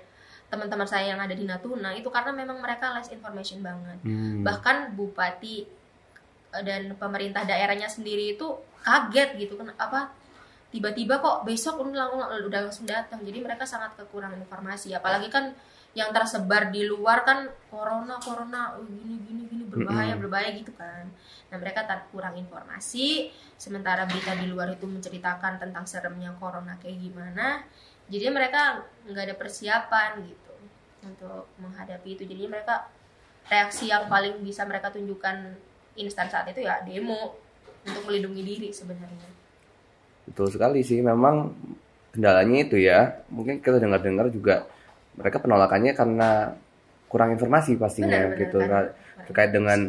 teman-teman 0.50 0.90
saya 0.90 1.14
yang 1.14 1.22
ada 1.22 1.38
di 1.38 1.46
Natuna 1.46 1.94
itu 1.94 2.10
karena 2.10 2.34
memang 2.34 2.58
mereka 2.58 2.98
less 2.98 3.14
information 3.14 3.62
banget. 3.62 4.02
Hmm. 4.02 4.42
Bahkan 4.42 4.98
bupati 4.98 5.70
dan 6.52 6.96
pemerintah 6.96 7.44
daerahnya 7.44 7.92
sendiri 7.92 8.36
itu 8.40 8.48
kaget 8.82 9.36
gitu 9.36 9.60
kan 9.60 9.76
apa 9.76 10.14
tiba-tiba 10.68 11.24
kok 11.24 11.48
besok 11.48 11.80
udah 11.80 11.96
lang- 11.96 12.44
udah 12.44 12.60
langsung 12.68 12.88
datang. 12.88 13.24
Jadi 13.24 13.40
mereka 13.40 13.64
sangat 13.64 13.96
kekurangan 13.96 14.40
informasi. 14.40 14.92
Apalagi 14.92 15.32
kan 15.32 15.56
yang 15.96 16.14
tersebar 16.14 16.70
di 16.70 16.86
luar 16.86 17.26
kan 17.26 17.50
corona 17.74 18.22
corona 18.22 18.78
oh, 18.78 18.86
gini 18.86 19.18
gini 19.26 19.44
gini 19.50 19.64
berbahaya 19.66 20.14
berbahaya 20.20 20.54
gitu 20.54 20.70
kan. 20.76 21.10
Nah 21.50 21.58
mereka 21.58 21.88
tak 21.88 22.12
kurang 22.12 22.36
informasi. 22.38 23.32
Sementara 23.58 24.06
berita 24.06 24.36
di 24.38 24.46
luar 24.46 24.76
itu 24.76 24.86
menceritakan 24.86 25.58
tentang 25.58 25.88
seremnya 25.90 26.36
corona 26.38 26.78
kayak 26.78 27.00
gimana. 27.02 27.64
Jadi 28.08 28.28
mereka 28.30 28.84
nggak 29.08 29.24
ada 29.32 29.36
persiapan 29.36 30.12
gitu 30.28 30.54
untuk 31.02 31.50
menghadapi 31.58 32.10
itu. 32.14 32.24
Jadi 32.28 32.44
mereka 32.46 32.92
reaksi 33.48 33.88
yang 33.90 34.12
paling 34.12 34.44
bisa 34.44 34.68
mereka 34.68 34.92
tunjukkan 34.92 35.56
instan 35.98 36.30
saat 36.30 36.48
itu 36.50 36.62
ya 36.64 36.80
demo 36.86 37.36
untuk 37.84 38.04
melindungi 38.06 38.44
diri 38.44 38.70
sebenarnya. 38.70 39.30
Betul 40.28 40.52
sekali 40.52 40.84
sih, 40.84 41.00
memang 41.00 41.56
kendalanya 42.12 42.58
itu 42.68 42.78
ya. 42.78 43.24
Mungkin 43.32 43.64
kita 43.64 43.80
dengar-dengar 43.80 44.28
juga 44.30 44.68
mereka 45.16 45.40
penolakannya 45.40 45.94
karena 45.96 46.54
kurang 47.08 47.32
informasi 47.34 47.80
pastinya 47.80 48.28
Benar, 48.28 48.36
benar, 48.36 48.42
gitu 48.44 48.60
kan. 48.68 48.86
Nah, 48.92 49.26
terkait 49.32 49.52
dengan 49.56 49.80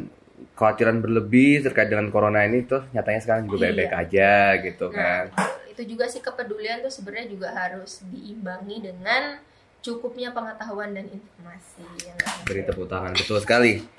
kekhawatiran 0.55 1.03
berlebih 1.03 1.67
terkait 1.67 1.91
dengan 1.91 2.07
corona 2.15 2.47
ini 2.47 2.63
tuh 2.63 2.87
nyatanya 2.95 3.21
sekarang 3.23 3.51
juga 3.51 3.59
Iya. 3.59 3.63
baik-baik 3.75 3.95
aja 4.07 4.33
gitu 4.63 4.87
kan. 4.95 5.25
Nah, 5.35 5.51
itu 5.67 5.83
juga 5.83 6.05
sih 6.07 6.23
kepedulian 6.23 6.79
tuh 6.79 6.93
sebenarnya 6.95 7.27
juga 7.27 7.49
harus 7.51 8.07
diimbangi 8.07 8.79
dengan 8.87 9.43
cukupnya 9.83 10.31
pengetahuan 10.31 10.95
dan 10.95 11.11
informasi. 11.11 11.83
Ya 12.07 12.15
nggak? 12.15 12.47
Beri 12.47 12.63
tepuk 12.63 12.87
tangan 12.87 13.13
betul 13.19 13.39
sekali. 13.43 13.98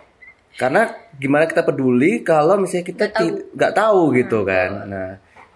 Karena 0.58 0.90
gimana 1.16 1.46
kita 1.46 1.62
peduli 1.62 2.26
kalau 2.26 2.58
misalnya 2.58 2.86
kita 2.88 3.06
Nggak 3.54 3.74
tahu. 3.76 4.10
tahu 4.10 4.18
gitu 4.18 4.40
kan. 4.48 4.70
Nah, 4.90 5.10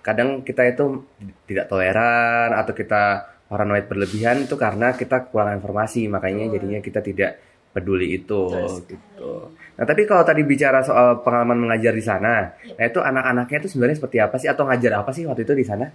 kadang 0.04 0.44
kita 0.44 0.68
itu 0.68 1.08
tidak 1.48 1.72
toleran 1.72 2.52
atau 2.54 2.76
kita 2.76 3.02
paranoid 3.48 3.86
berlebihan 3.86 4.44
itu 4.44 4.56
karena 4.58 4.92
kita 4.94 5.30
kurang 5.30 5.58
informasi, 5.62 6.10
makanya 6.10 6.58
jadinya 6.58 6.80
kita 6.82 7.00
tidak 7.00 7.38
peduli 7.74 8.18
itu 8.22 8.50
gitu. 8.86 9.50
Nah, 9.74 9.86
tapi 9.86 10.06
kalau 10.06 10.22
tadi 10.22 10.46
bicara 10.46 10.86
soal 10.86 11.26
pengalaman 11.26 11.66
mengajar 11.66 11.94
di 11.94 12.06
sana, 12.06 12.54
Iya. 12.62 12.78
nah 12.78 12.86
itu 12.86 13.00
anak-anaknya 13.02 13.58
itu 13.66 13.70
sebenarnya 13.74 13.98
seperti 13.98 14.18
apa 14.22 14.36
sih 14.38 14.46
atau 14.46 14.64
ngajar 14.70 14.94
apa 15.02 15.10
sih 15.10 15.26
waktu 15.26 15.42
itu 15.42 15.54
di 15.58 15.66
sana? 15.66 15.90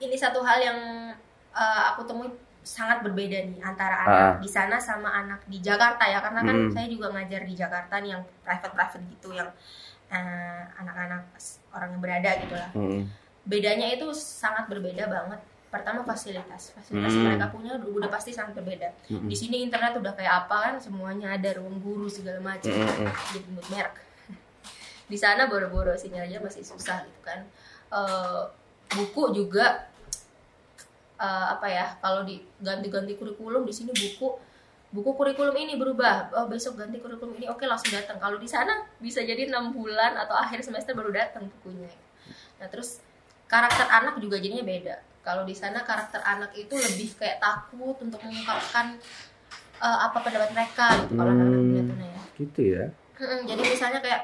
Ini 0.00 0.16
satu 0.16 0.40
hal 0.40 0.58
yang 0.64 0.78
uh, 1.52 1.82
aku 1.92 2.08
temui 2.08 2.32
sangat 2.62 3.00
berbeda 3.00 3.38
nih 3.42 3.58
antara 3.60 3.96
Ah. 3.96 4.04
anak 4.04 4.34
di 4.40 4.48
sana 4.48 4.76
sama 4.76 5.08
anak 5.10 5.40
di 5.44 5.58
Jakarta 5.58 6.04
ya 6.04 6.20
karena 6.20 6.40
kan 6.40 6.56
Mm. 6.58 6.70
saya 6.70 6.86
juga 6.86 7.08
ngajar 7.08 7.42
di 7.42 7.54
Jakarta 7.54 7.94
nih 7.98 8.10
yang 8.10 8.22
private 8.40 8.70
private 8.70 9.04
gitu 9.08 9.28
yang 9.32 9.48
uh, 10.08 10.62
anak-anak 10.76 11.22
orang 11.70 11.88
yang 11.90 12.00
berada 12.00 12.30
gitu 12.38 12.54
lah. 12.54 12.70
Hmm. 12.72 13.02
bedanya 13.42 13.88
itu 13.90 14.04
sangat 14.12 14.68
berbeda 14.68 15.06
banget 15.06 15.40
pertama 15.66 16.02
fasilitas 16.02 16.70
fasilitas 16.70 17.08
Hmm. 17.10 17.24
mereka 17.24 17.46
punya 17.48 17.72
udah, 17.74 17.88
udah 17.88 18.10
pasti 18.10 18.30
sangat 18.30 18.52
berbeda 18.54 18.90
Hmm. 19.06 19.24
di 19.24 19.34
sini 19.34 19.62
internet 19.62 19.96
udah 19.96 20.12
kayak 20.12 20.44
apa 20.44 20.56
kan 20.60 20.74
semuanya 20.76 21.32
ada 21.32 21.56
ruang 21.56 21.78
guru 21.78 22.04
segala 22.06 22.38
macam 22.38 22.68
Hmm, 22.68 22.84
hmm, 22.84 22.98
hmm. 23.00 23.14
jadi 23.30 23.46
nyebut 23.46 23.66
merek 23.68 23.94
di 25.08 25.16
sana 25.16 25.46
boro-boro 25.46 25.94
sinyalnya 25.94 26.38
masih 26.38 26.62
susah 26.62 27.02
gitu 27.02 27.20
kan 27.22 27.40
Eh, 27.90 28.42
buku 28.88 29.34
juga 29.34 29.89
eh, 31.20 31.46
apa 31.52 31.66
ya 31.68 31.86
kalau 32.00 32.24
diganti-ganti 32.24 33.20
kurikulum 33.20 33.68
di 33.68 33.74
sini 33.76 33.92
buku 33.92 34.40
buku 34.90 35.10
kurikulum 35.14 35.54
ini 35.54 35.78
berubah. 35.78 36.34
Oh 36.34 36.50
besok 36.50 36.80
ganti 36.80 36.98
kurikulum 36.98 37.38
ini. 37.38 37.46
Oke 37.46 37.68
langsung 37.68 37.94
datang. 37.94 38.18
Kalau 38.18 38.40
di 38.42 38.48
sana 38.50 38.88
bisa 38.98 39.22
jadi 39.22 39.46
enam 39.46 39.70
bulan 39.70 40.18
atau 40.18 40.34
akhir 40.34 40.66
semester 40.66 40.96
baru 40.98 41.14
datang 41.14 41.46
bukunya. 41.46 41.92
Nah 42.58 42.66
terus 42.66 42.98
karakter 43.46 43.86
anak 43.86 44.18
juga 44.18 44.42
jadinya 44.42 44.66
beda. 44.66 44.96
Kalau 45.20 45.44
di 45.46 45.54
sana 45.54 45.84
karakter 45.84 46.18
anak 46.24 46.56
itu 46.56 46.74
lebih 46.74 47.14
kayak 47.20 47.38
takut 47.38 47.94
untuk 48.02 48.18
mengungkapkan 48.24 48.98
eh, 49.78 49.98
apa 50.08 50.18
pendapat 50.24 50.50
mereka 50.56 50.86
gitu 51.06 51.12
kalau 51.14 51.30
anak-anak 51.30 51.60
Hmm. 51.60 52.00
Ya. 52.02 52.22
Gitu 52.40 52.60
ya. 52.74 52.84
Jadi 53.20 53.62
misalnya 53.68 54.00
kayak 54.02 54.22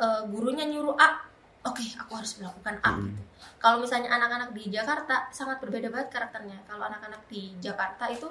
eh, 0.00 0.20
gurunya 0.32 0.64
nyuruh 0.64 0.96
A, 0.96 1.28
oke 1.60 1.84
aku 2.00 2.12
harus 2.16 2.32
melakukan 2.40 2.76
A. 2.80 2.92
Mm. 2.96 3.12
gitu. 3.12 3.22
Kalau 3.60 3.76
misalnya 3.84 4.08
anak-anak 4.16 4.50
di 4.56 4.72
Jakarta 4.72 5.28
sangat 5.28 5.60
berbeda 5.60 5.92
banget 5.92 6.08
karakternya. 6.08 6.56
Kalau 6.64 6.88
anak-anak 6.88 7.20
di 7.28 7.52
Jakarta 7.60 8.08
itu 8.08 8.28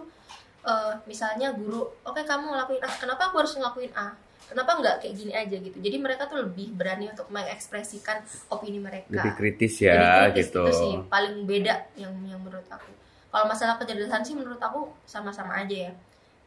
eh, 0.65 0.94
misalnya 1.06 1.54
guru, 1.54 1.86
oke 2.02 2.22
kamu 2.26 2.50
ngelakuin 2.50 2.82
A, 2.82 2.89
kenapa 2.98 3.30
aku 3.30 3.46
harus 3.46 3.54
ngelakuin 3.54 3.94
A? 3.94 4.18
Kenapa 4.50 4.82
nggak 4.82 4.96
kayak 5.06 5.13
gini 5.13 5.30
aja 5.30 5.56
gitu? 5.62 5.78
Jadi 5.78 5.98
mereka 6.02 6.26
tuh 6.26 6.42
lebih 6.42 6.74
berani 6.74 7.06
untuk 7.13 7.30
mengekspresikan 7.30 8.26
opini 8.50 8.82
mereka. 8.82 9.13
Lebih 9.13 9.34
kritis 9.38 9.78
Jadi 9.78 9.94
ya 9.94 10.34
kritis 10.34 10.50
gitu. 10.50 10.65
itu 10.65 10.74
sih 10.74 10.94
paling 11.06 11.46
beda 11.46 11.94
yang 11.94 12.13
yang 12.26 12.42
menurut 12.42 12.65
aku. 12.65 12.89
Kalau 13.30 13.46
masalah 13.46 13.78
kecerdasan 13.78 14.26
sih 14.26 14.34
menurut 14.34 14.58
aku 14.58 14.89
sama-sama 15.06 15.62
aja 15.62 15.94
ya. 15.94 15.94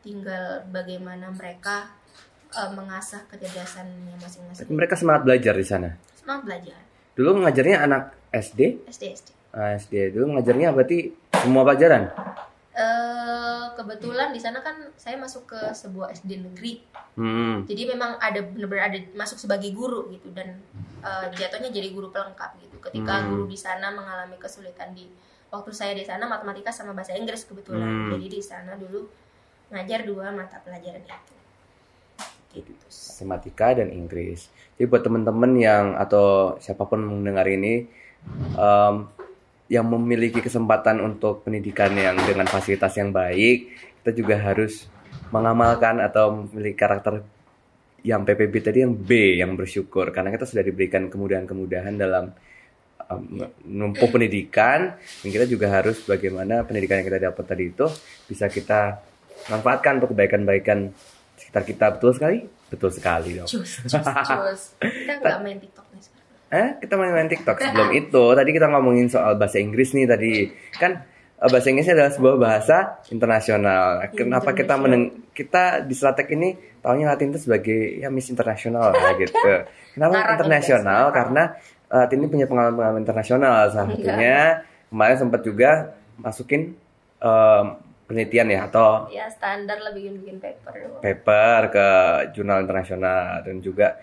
Tinggal 0.02 0.66
bagaimana 0.74 1.30
mereka 1.30 1.94
eh, 2.50 2.70
mengasah 2.74 3.22
kecerdasannya 3.30 4.18
masing-masing. 4.18 4.66
mereka 4.74 4.98
semangat 4.98 5.22
belajar 5.22 5.54
di 5.54 5.62
sana. 5.62 5.94
Semangat 6.22 6.42
belajar. 6.46 6.80
Dulu 7.12 7.30
ngajarnya 7.44 7.76
anak 7.82 8.02
SD, 8.32 8.60
SD 8.88 9.02
SD. 9.12 9.28
Ah, 9.52 9.76
SD 9.76 10.16
dulu 10.16 10.32
ngajarnya 10.32 10.72
berarti 10.72 11.12
semua 11.36 11.66
pelajaran. 11.66 12.08
Eh 12.72 13.64
kebetulan 13.76 14.32
di 14.32 14.40
sana 14.40 14.64
kan 14.64 14.88
saya 14.96 15.20
masuk 15.20 15.52
ke 15.52 15.60
sebuah 15.76 16.08
SD 16.14 16.40
negeri. 16.40 16.80
Hmm. 17.20 17.68
Jadi 17.68 17.84
memang 17.84 18.16
ada 18.16 18.40
benar-benar 18.40 18.88
ada 18.88 18.98
masuk 19.12 19.36
sebagai 19.36 19.68
guru 19.76 20.08
gitu 20.08 20.32
dan 20.32 20.56
eh, 21.04 21.26
jatuhnya 21.36 21.68
jadi 21.68 21.92
guru 21.92 22.08
pelengkap 22.08 22.56
gitu. 22.64 22.80
Ketika 22.80 23.20
Hmm. 23.20 23.28
guru 23.28 23.44
di 23.44 23.58
sana 23.58 23.92
mengalami 23.92 24.40
kesulitan 24.40 24.96
di 24.96 25.04
waktu 25.52 25.68
saya 25.68 25.92
di 25.92 26.06
sana 26.06 26.24
matematika 26.24 26.72
sama 26.72 26.96
bahasa 26.96 27.12
Inggris 27.12 27.44
kebetulan. 27.44 28.08
Hmm. 28.08 28.10
Jadi 28.16 28.26
di 28.30 28.40
sana 28.40 28.72
dulu 28.72 29.04
ngajar 29.68 30.08
dua 30.08 30.32
mata 30.32 30.56
pelajaran 30.64 31.04
itu. 31.04 31.34
Gitu. 32.52 32.72
matematika 33.22 33.80
dan 33.80 33.88
Inggris. 33.88 34.52
Jadi 34.76 34.84
buat 34.84 35.00
teman-teman 35.00 35.52
yang 35.56 35.84
atau 35.96 36.58
siapa 36.60 36.84
pun 36.84 37.00
mendengar 37.00 37.48
ini 37.48 37.88
em, 38.56 38.94
yang 39.72 39.88
memiliki 39.88 40.44
kesempatan 40.44 41.00
untuk 41.00 41.48
pendidikan 41.48 41.96
yang 41.96 42.18
dengan 42.28 42.44
fasilitas 42.44 42.92
yang 43.00 43.08
baik, 43.08 43.72
kita 44.04 44.10
juga 44.12 44.36
harus 44.36 44.84
mengamalkan 45.32 46.02
atau 46.04 46.44
memiliki 46.44 46.76
karakter 46.76 47.24
yang 48.04 48.26
PPB 48.26 48.54
tadi 48.60 48.78
yang 48.82 48.92
B 48.92 49.38
yang 49.38 49.54
bersyukur 49.54 50.10
karena 50.10 50.34
kita 50.34 50.44
sudah 50.44 50.66
diberikan 50.66 51.06
kemudahan-kemudahan 51.08 51.94
dalam 51.94 52.34
menempuh 53.12 54.08
pendidikan 54.08 54.96
dan 54.96 55.28
kita 55.28 55.44
juga 55.44 55.68
harus 55.68 56.00
bagaimana 56.04 56.64
pendidikan 56.64 57.00
yang 57.00 57.08
kita 57.12 57.20
dapat 57.32 57.44
tadi 57.44 57.64
itu 57.68 57.86
bisa 58.26 58.48
kita 58.48 59.00
manfaatkan 59.52 60.00
untuk 60.00 60.16
kebaikan-baikan 60.16 60.92
sekitar 61.52 61.68
kita 61.68 61.86
betul 61.92 62.10
sekali? 62.10 62.38
Betul 62.66 62.88
sekali 62.88 63.36
dong 63.36 63.44
Cus, 63.44 63.84
cus, 63.84 63.92
cus. 63.92 64.62
Kita 64.80 65.20
nggak 65.20 65.38
main 65.40 65.60
TikTok 65.60 65.84
nih 65.86 66.00
sekarang. 66.00 66.24
eh 66.50 66.68
kita 66.78 66.94
main-main 66.96 67.28
TikTok. 67.28 67.56
Sebelum 67.58 67.88
itu 67.92 68.24
tadi 68.32 68.50
kita 68.50 68.66
ngomongin 68.66 69.06
soal 69.06 69.36
bahasa 69.36 69.56
Inggris 69.56 69.92
nih 69.92 70.04
tadi. 70.04 70.48
Kan 70.74 71.04
eh, 71.34 71.48
bahasa 71.48 71.68
Inggris 71.68 71.84
adalah 71.86 72.08
sebuah 72.08 72.36
bahasa 72.36 72.76
internasional. 73.08 74.00
Kenapa 74.10 74.52
kita 74.52 74.76
meneng 74.76 75.28
kita 75.30 75.80
di 75.80 75.92
Slatek 75.92 76.28
ini 76.30 76.52
tahunya 76.78 77.06
Latin 77.06 77.28
itu 77.30 77.40
sebagai 77.42 77.78
ya 77.96 78.08
Miss 78.08 78.28
Internasional 78.28 78.88
lah 78.88 79.12
gitu. 79.20 79.36
Kenapa 79.92 80.16
internasional? 80.34 81.08
karena 81.10 81.42
eh, 81.86 81.96
Latin 81.98 82.18
ini 82.18 82.28
punya 82.30 82.46
pengalaman 82.46 82.96
internasional. 82.98 83.68
Salah 83.68 83.88
Iya. 83.88 84.00
satunya 84.00 84.36
kemarin 84.88 85.16
sempat 85.18 85.40
juga 85.40 85.70
masukin 86.16 86.72
em, 87.18 87.64
penelitian 88.12 88.46
ya 88.46 88.60
atau 88.66 89.08
Ya 89.08 89.24
standar 89.26 89.80
lah 89.80 89.90
bikin-bikin 89.90 90.36
paper 90.36 90.72
doang. 90.76 91.00
paper 91.00 91.60
ke 91.68 91.86
jurnal 92.30 92.60
internasional 92.60 93.40
dan 93.40 93.58
juga 93.58 93.96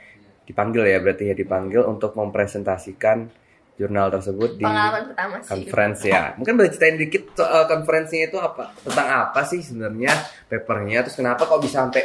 dipanggil 0.43 0.83
ya 0.83 0.97
berarti 0.97 1.23
ya 1.27 1.35
dipanggil 1.35 1.85
untuk 1.85 2.13
mempresentasikan 2.13 3.29
jurnal 3.75 4.09
tersebut 4.09 4.57
di 4.57 4.65
Pengalaman 4.65 5.07
pertama 5.07 5.35
sih. 5.39 5.47
conference 5.47 6.01
ya 6.03 6.33
mungkin 6.33 6.53
boleh 6.55 6.67
ceritain 6.67 6.97
dikit 6.97 7.31
soal 7.33 7.63
conference-nya 7.65 8.27
itu 8.27 8.37
apa 8.37 8.75
tentang 8.75 9.07
apa 9.07 9.41
sih 9.45 9.61
sebenarnya 9.61 10.11
papernya 10.43 10.99
terus 11.01 11.15
kenapa 11.15 11.45
kok 11.45 11.61
bisa 11.61 11.79
sampai 11.79 12.03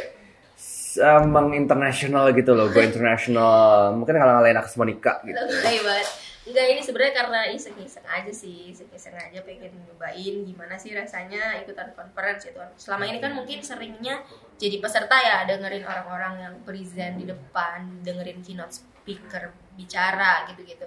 emang 0.95 1.51
internasional 1.51 2.31
gitu 2.31 2.53
loh 2.53 2.69
go 2.69 2.79
international 2.79 3.51
mungkin 3.91 4.15
kalau 4.15 4.39
ngalahin 4.39 4.55
Akses 4.55 4.77
Monica 4.77 5.19
gitu 5.21 5.35
Lebih 5.35 5.83
banget. 5.83 6.07
Enggak 6.45 6.65
ini 6.77 6.81
sebenarnya 6.85 7.13
karena 7.25 7.41
iseng-iseng 7.49 8.05
aja 8.05 8.29
sih, 8.29 8.69
iseng-iseng 8.69 9.17
aja 9.17 9.41
pengen 9.41 9.81
nyobain 9.81 10.35
gimana 10.45 10.77
sih 10.77 10.93
rasanya 10.93 11.57
ikutan 11.65 11.89
conference 11.97 12.45
itu. 12.45 12.61
Selama 12.77 13.09
ini 13.09 13.17
kan 13.17 13.33
mungkin 13.33 13.65
seringnya 13.65 14.21
jadi 14.61 14.77
peserta 14.77 15.17
ya 15.17 15.49
dengerin 15.49 15.81
orang-orang 15.81 16.33
yang 16.45 16.55
present 16.61 17.17
di 17.17 17.25
depan, 17.25 18.05
dengerin 18.05 18.45
keynote 18.45 18.77
speaker 18.77 19.57
bicara 19.73 20.45
gitu-gitu. 20.53 20.85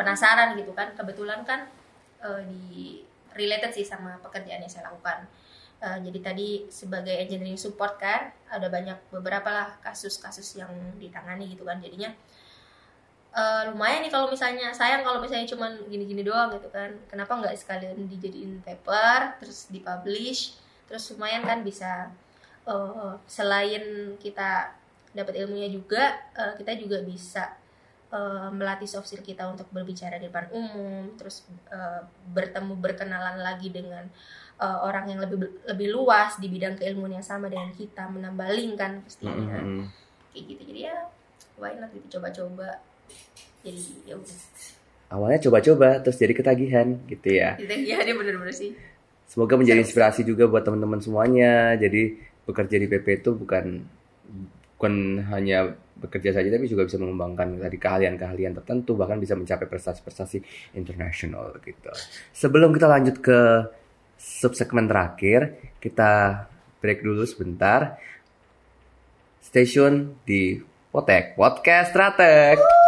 Penasaran 0.00 0.56
gitu 0.56 0.72
kan. 0.72 0.96
Kebetulan 0.96 1.44
kan 1.44 1.68
uh, 2.24 2.40
di 2.48 3.04
related 3.36 3.76
sih 3.76 3.84
sama 3.84 4.16
pekerjaan 4.24 4.64
yang 4.64 4.72
saya 4.72 4.88
lakukan. 4.88 5.28
Uh, 5.84 6.00
jadi 6.08 6.32
tadi 6.32 6.48
sebagai 6.72 7.12
engineering 7.20 7.60
support 7.60 8.00
kan 8.00 8.32
ada 8.48 8.72
banyak 8.72 8.96
beberapa 9.12 9.48
lah 9.52 9.68
kasus-kasus 9.84 10.56
yang 10.56 10.72
ditangani 10.96 11.52
gitu 11.52 11.68
kan 11.68 11.80
jadinya 11.80 12.12
uh, 12.12 12.39
lumayan 13.70 14.02
nih 14.02 14.10
kalau 14.10 14.26
misalnya 14.26 14.74
sayang 14.74 15.06
kalau 15.06 15.22
misalnya 15.22 15.46
cuman 15.46 15.70
gini-gini 15.86 16.26
doang 16.26 16.50
gitu 16.54 16.66
kan. 16.70 16.90
Kenapa 17.06 17.38
nggak 17.38 17.54
sekalian 17.54 17.94
dijadiin 18.10 18.62
paper 18.66 19.38
terus 19.38 19.70
dipublish 19.70 20.58
terus 20.90 21.14
lumayan 21.14 21.46
kan 21.46 21.62
bisa 21.62 22.10
uh, 22.66 23.14
selain 23.30 24.18
kita 24.18 24.74
dapat 25.14 25.38
ilmunya 25.42 25.70
juga 25.70 26.18
uh, 26.34 26.58
kita 26.58 26.74
juga 26.74 26.98
bisa 27.06 27.54
uh, 28.10 28.50
melatih 28.50 28.90
soft 28.90 29.06
skill 29.06 29.22
kita 29.22 29.46
untuk 29.46 29.70
berbicara 29.70 30.18
di 30.18 30.26
depan 30.26 30.50
umum 30.50 31.14
terus 31.14 31.46
uh, 31.70 32.02
bertemu 32.34 32.74
berkenalan 32.78 33.38
lagi 33.38 33.70
dengan 33.70 34.06
uh, 34.58 34.82
orang 34.82 35.10
yang 35.14 35.22
lebih 35.22 35.50
lebih 35.66 35.88
luas 35.94 36.38
di 36.42 36.50
bidang 36.50 36.74
keilmuan 36.74 37.14
yang 37.14 37.26
sama 37.26 37.46
dengan 37.46 37.70
kita 37.70 38.10
menambah 38.10 38.50
link 38.54 38.74
kan 38.74 38.98
pastinya. 39.06 39.62
Mm 39.62 39.78
-hmm. 39.78 39.84
kayak 40.34 40.44
gitu. 40.46 40.62
Jadi 40.74 40.80
ya 40.90 40.98
why 41.58 41.74
not 41.78 41.90
gitu 41.94 42.18
coba-coba 42.18 42.82
jadi 43.64 43.82
ya 44.08 44.14
udah 44.16 44.38
awalnya 45.10 45.40
coba-coba 45.42 45.98
terus 46.00 46.16
jadi 46.16 46.32
ketagihan 46.32 46.96
gitu 47.10 47.28
ya 47.34 47.58
iya 47.66 48.02
dia 48.02 48.14
bener-bener 48.14 48.54
sih 48.54 48.72
semoga 49.26 49.58
menjadi 49.58 49.82
inspirasi 49.82 50.22
juga 50.26 50.46
buat 50.46 50.62
teman-teman 50.62 51.02
semuanya 51.02 51.74
jadi 51.78 52.16
bekerja 52.46 52.76
di 52.78 52.86
PP 52.90 53.06
itu 53.22 53.30
bukan 53.36 53.84
bukan 54.80 54.94
hanya 55.28 55.76
bekerja 56.00 56.32
saja 56.32 56.48
tapi 56.48 56.64
juga 56.64 56.88
bisa 56.88 56.96
mengembangkan 56.96 57.60
tadi 57.60 57.76
keahlian-keahlian 57.76 58.56
tertentu 58.56 58.96
bahkan 58.96 59.20
bisa 59.20 59.36
mencapai 59.36 59.68
prestasi-prestasi 59.68 60.40
internasional 60.80 61.52
gitu. 61.60 61.92
Sebelum 62.32 62.72
kita 62.72 62.88
lanjut 62.88 63.20
ke 63.20 63.68
subsegmen 64.16 64.88
terakhir, 64.88 65.60
kita 65.76 66.44
break 66.80 67.04
dulu 67.04 67.28
sebentar. 67.28 68.00
Stasiun 69.44 70.16
di 70.24 70.56
Potek 70.88 71.36
Podcast 71.36 71.92
Stratek. 71.92 72.79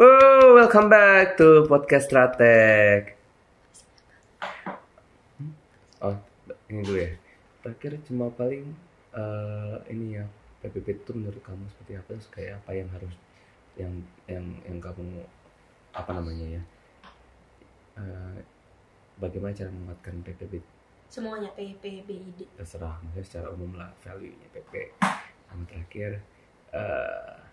Oh, 0.00 0.56
welcome 0.56 0.88
back 0.88 1.36
to 1.36 1.68
podcast 1.68 2.08
Stratek. 2.08 3.12
Oh, 6.00 6.16
ini 6.72 6.80
dulu 6.80 6.96
ya. 6.96 7.12
Terakhir 7.60 8.00
cuma 8.08 8.32
paling 8.32 8.72
uh, 9.12 9.84
ini 9.92 10.16
ya 10.16 10.24
PPP 10.64 11.04
itu 11.04 11.12
menurut 11.12 11.44
kamu 11.44 11.68
seperti 11.68 12.00
apa? 12.00 12.08
Terus 12.08 12.28
kayak 12.32 12.64
apa 12.64 12.70
yang 12.72 12.88
harus 12.88 13.12
yang 13.76 13.92
yang 14.24 14.44
yang 14.64 14.80
kamu 14.80 15.28
apa 15.92 16.10
namanya 16.16 16.56
ya? 16.56 16.62
Uh, 18.00 18.40
bagaimana 19.20 19.52
cara 19.52 19.68
menguatkan 19.68 20.24
PPP? 20.24 20.64
Semuanya 21.12 21.52
PPBID. 21.52 22.48
Terserah, 22.56 22.96
maksudnya 23.04 23.28
secara 23.28 23.52
umum 23.52 23.76
lah 23.76 23.92
value-nya 24.00 24.48
PP. 24.56 24.96
Sama 25.52 25.68
terakhir, 25.68 26.24
uh, 26.72 27.51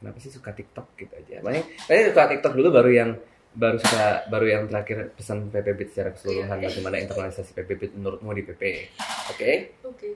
kenapa 0.00 0.16
sih 0.16 0.32
suka 0.32 0.56
TikTok 0.56 0.96
gitu 0.96 1.12
aja 1.12 1.44
makanya 1.44 1.68
tadi 1.84 2.00
suka 2.08 2.22
TikTok 2.32 2.52
dulu 2.56 2.68
baru 2.72 2.90
yang 2.90 3.10
baru 3.52 3.76
suka 3.76 4.24
baru 4.32 4.46
yang 4.48 4.62
terakhir 4.72 5.12
pesan 5.12 5.52
PPB 5.52 5.80
secara 5.92 6.16
keseluruhan 6.16 6.56
yeah. 6.56 6.72
bagaimana 6.72 6.96
internalisasi 7.04 7.52
PPB 7.52 8.00
menurutmu 8.00 8.32
di 8.32 8.42
PP 8.48 8.62
oke 8.64 9.36
okay? 9.36 9.54
oke 9.84 9.96
okay. 9.96 10.12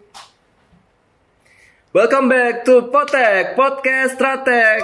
Welcome 1.94 2.26
back 2.26 2.66
to 2.66 2.90
Potek 2.90 3.54
Podcast 3.54 4.18
Stratek. 4.18 4.82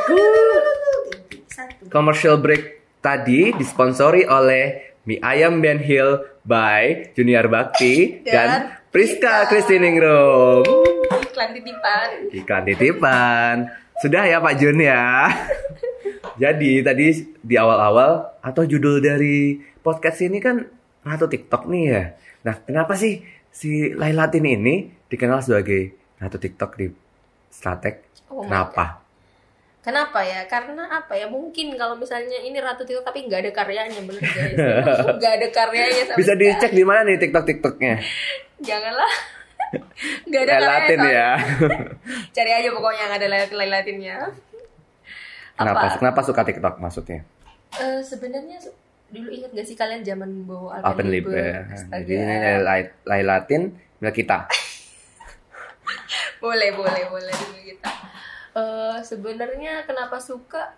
Commercial 1.91 2.39
break 2.39 3.03
tadi 3.03 3.51
disponsori 3.51 4.23
oleh 4.31 4.95
mie 5.11 5.19
ayam 5.19 5.59
Ben 5.59 5.83
Hill 5.83 6.23
by 6.47 7.11
Junior 7.19 7.51
Bakti 7.51 8.23
dan, 8.23 8.31
dan 8.31 8.61
Priska 8.95 9.51
Kristiningrum. 9.51 10.63
Iklan 11.19 11.51
titipan. 11.51 12.09
Iklan 12.31 12.63
titipan. 12.71 13.57
Sudah 14.01 14.25
ya 14.25 14.41
Pak 14.41 14.57
Jun 14.57 14.81
ya. 14.81 15.29
Jadi 16.43 16.81
tadi 16.81 17.13
di 17.45 17.55
awal-awal 17.61 18.33
atau 18.41 18.65
judul 18.65 19.05
dari 19.05 19.61
podcast 19.85 20.25
ini 20.25 20.41
kan 20.41 20.65
Ratu 21.05 21.29
TikTok 21.29 21.69
nih 21.69 21.85
ya. 21.85 22.05
Nah, 22.49 22.57
kenapa 22.65 22.97
sih 22.97 23.21
si 23.53 23.93
Lailatin 23.93 24.49
ini 24.49 24.89
dikenal 25.09 25.45
sebagai 25.45 25.93
Ratu 26.17 26.41
TikTok 26.41 26.81
di 26.81 26.89
Stratek? 27.53 28.25
Oh 28.33 28.49
kenapa? 28.49 29.05
Kenapa 29.85 30.25
ya? 30.25 30.49
Karena 30.49 30.89
apa 30.89 31.17
ya? 31.21 31.29
Mungkin 31.29 31.77
kalau 31.77 32.01
misalnya 32.01 32.41
ini 32.41 32.57
Ratu 32.57 32.89
TikTok 32.89 33.05
tapi 33.05 33.29
nggak 33.29 33.45
ada 33.45 33.53
karyanya, 33.53 34.01
bener 34.01 34.25
guys. 34.25 34.57
nggak 35.21 35.33
ada 35.41 35.49
karyanya 35.53 36.03
Bisa 36.17 36.33
dicek 36.37 36.73
di 36.73 36.85
mana 36.89 37.05
nih 37.05 37.21
TikTok 37.21 37.45
TikToknya? 37.45 38.01
Janganlah. 38.65 39.40
Gak 40.31 40.43
ada 40.47 40.59
Latin 40.59 40.99
ya. 41.07 41.29
Cari 42.37 42.51
aja 42.51 42.69
pokoknya 42.75 43.01
yang 43.07 43.13
ada 43.15 43.27
Latinnya. 43.67 44.17
Kenapa? 45.55 45.87
Apa? 45.87 45.99
Kenapa 46.01 46.21
suka 46.25 46.43
TikTok 46.43 46.81
maksudnya? 46.81 47.21
Uh, 47.77 48.01
Sebenarnya 48.03 48.59
dulu 49.11 49.29
ingat 49.31 49.51
gak 49.53 49.67
sih 49.67 49.77
kalian 49.77 50.03
zaman 50.07 50.47
bawa 50.47 50.81
Alpen, 50.81 50.87
Alpen 50.87 51.09
Libre? 51.11 51.47
Jadi 51.91 52.13
ini 52.15 52.37
Lai 53.07 53.23
Latin 53.23 53.75
milik 54.01 54.25
kita. 54.25 54.49
boleh, 56.45 56.73
boleh, 56.73 57.03
boleh 57.13 57.35
dulu 57.35 57.59
kita. 57.61 57.93
Uh, 58.57 58.99
Sebenarnya 59.05 59.85
kenapa 59.87 60.19
suka? 60.19 60.75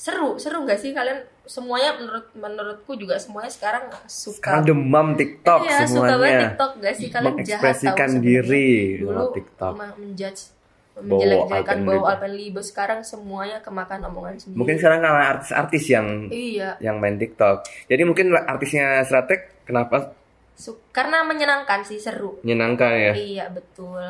Seru 0.00 0.40
seru 0.40 0.64
nggak 0.64 0.80
sih 0.80 0.96
kalian? 0.96 1.20
Semuanya 1.44 1.92
menurut 2.00 2.26
menurutku 2.32 2.96
juga 2.96 3.20
semuanya 3.20 3.52
sekarang 3.52 3.92
suka. 4.08 4.40
Sekarang 4.40 4.64
demam 4.64 5.12
TikTok 5.12 5.60
iya, 5.68 5.84
semuanya 5.84 5.92
suka 5.92 6.14
banget 6.16 6.40
TikTok 6.40 6.70
gak 6.80 6.94
sih? 6.96 7.08
Kalian 7.12 7.26
mengekspresikan 7.36 8.10
diri 8.24 8.70
dulu 9.04 9.24
TikTok. 9.36 9.74
menjudge 10.00 10.42
menjelek-jelekan 11.00 11.78
bau 11.84 12.04
Alpenlibe 12.08 12.60
sekarang 12.60 13.00
semuanya 13.04 13.60
kemakan 13.60 14.04
omongan 14.08 14.36
sendiri. 14.40 14.56
Mungkin 14.56 14.76
sekarang 14.80 15.00
karena 15.04 15.24
artis-artis 15.36 15.84
yang 15.88 16.06
iya. 16.32 16.76
yang 16.80 16.96
main 17.00 17.16
TikTok. 17.20 17.64
Jadi 17.88 18.02
mungkin 18.04 18.32
artisnya 18.36 19.04
Stratek 19.04 19.68
kenapa? 19.68 20.16
Karena 20.92 21.24
menyenangkan 21.24 21.84
sih 21.84 21.96
seru. 22.00 22.40
Menyenangkan 22.44 22.92
ya? 22.92 23.12
Iya 23.16 23.44
betul. 23.52 24.00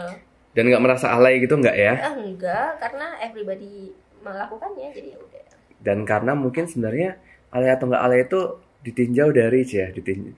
Dan 0.50 0.66
nggak 0.66 0.83
merasa 0.83 1.14
alay 1.14 1.38
gitu 1.38 1.55
nggak 1.59 1.76
ya? 1.79 1.94
Eh, 2.11 2.14
enggak 2.26 2.83
karena 2.83 3.22
everybody 3.22 3.94
melakukannya 4.20 4.90
jadi 4.92 5.16
ya 5.16 5.18
udah 5.18 5.50
dan 5.81 6.05
karena 6.05 6.37
mungkin 6.37 6.69
sebenarnya 6.69 7.16
alay 7.51 7.73
atau 7.73 7.88
nggak 7.88 8.03
alay 8.05 8.21
itu 8.29 8.40
ditinjau 8.81 9.29
dari 9.33 9.61
ya 9.66 9.88
ditinjau, 9.93 10.33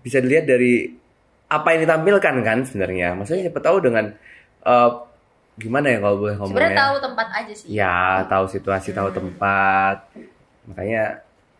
bisa 0.00 0.18
dilihat 0.20 0.48
dari 0.48 0.88
apa 1.52 1.68
yang 1.76 1.80
ditampilkan 1.84 2.34
kan 2.40 2.58
sebenarnya 2.64 3.12
maksudnya 3.12 3.48
siapa 3.48 3.60
tahu 3.60 3.84
dengan 3.84 4.08
uh, 4.64 4.90
gimana 5.60 5.92
ya 5.92 5.98
kalau 6.00 6.16
boleh 6.16 6.34
ngomongnya 6.40 6.56
sebenarnya 6.56 6.80
tahu 6.80 6.96
tempat 7.04 7.28
aja 7.28 7.52
sih 7.52 7.66
ya 7.68 8.00
tahu 8.24 8.44
situasi 8.48 8.88
hmm. 8.92 8.96
tahu 8.96 9.08
tempat 9.12 9.96
makanya 10.64 11.04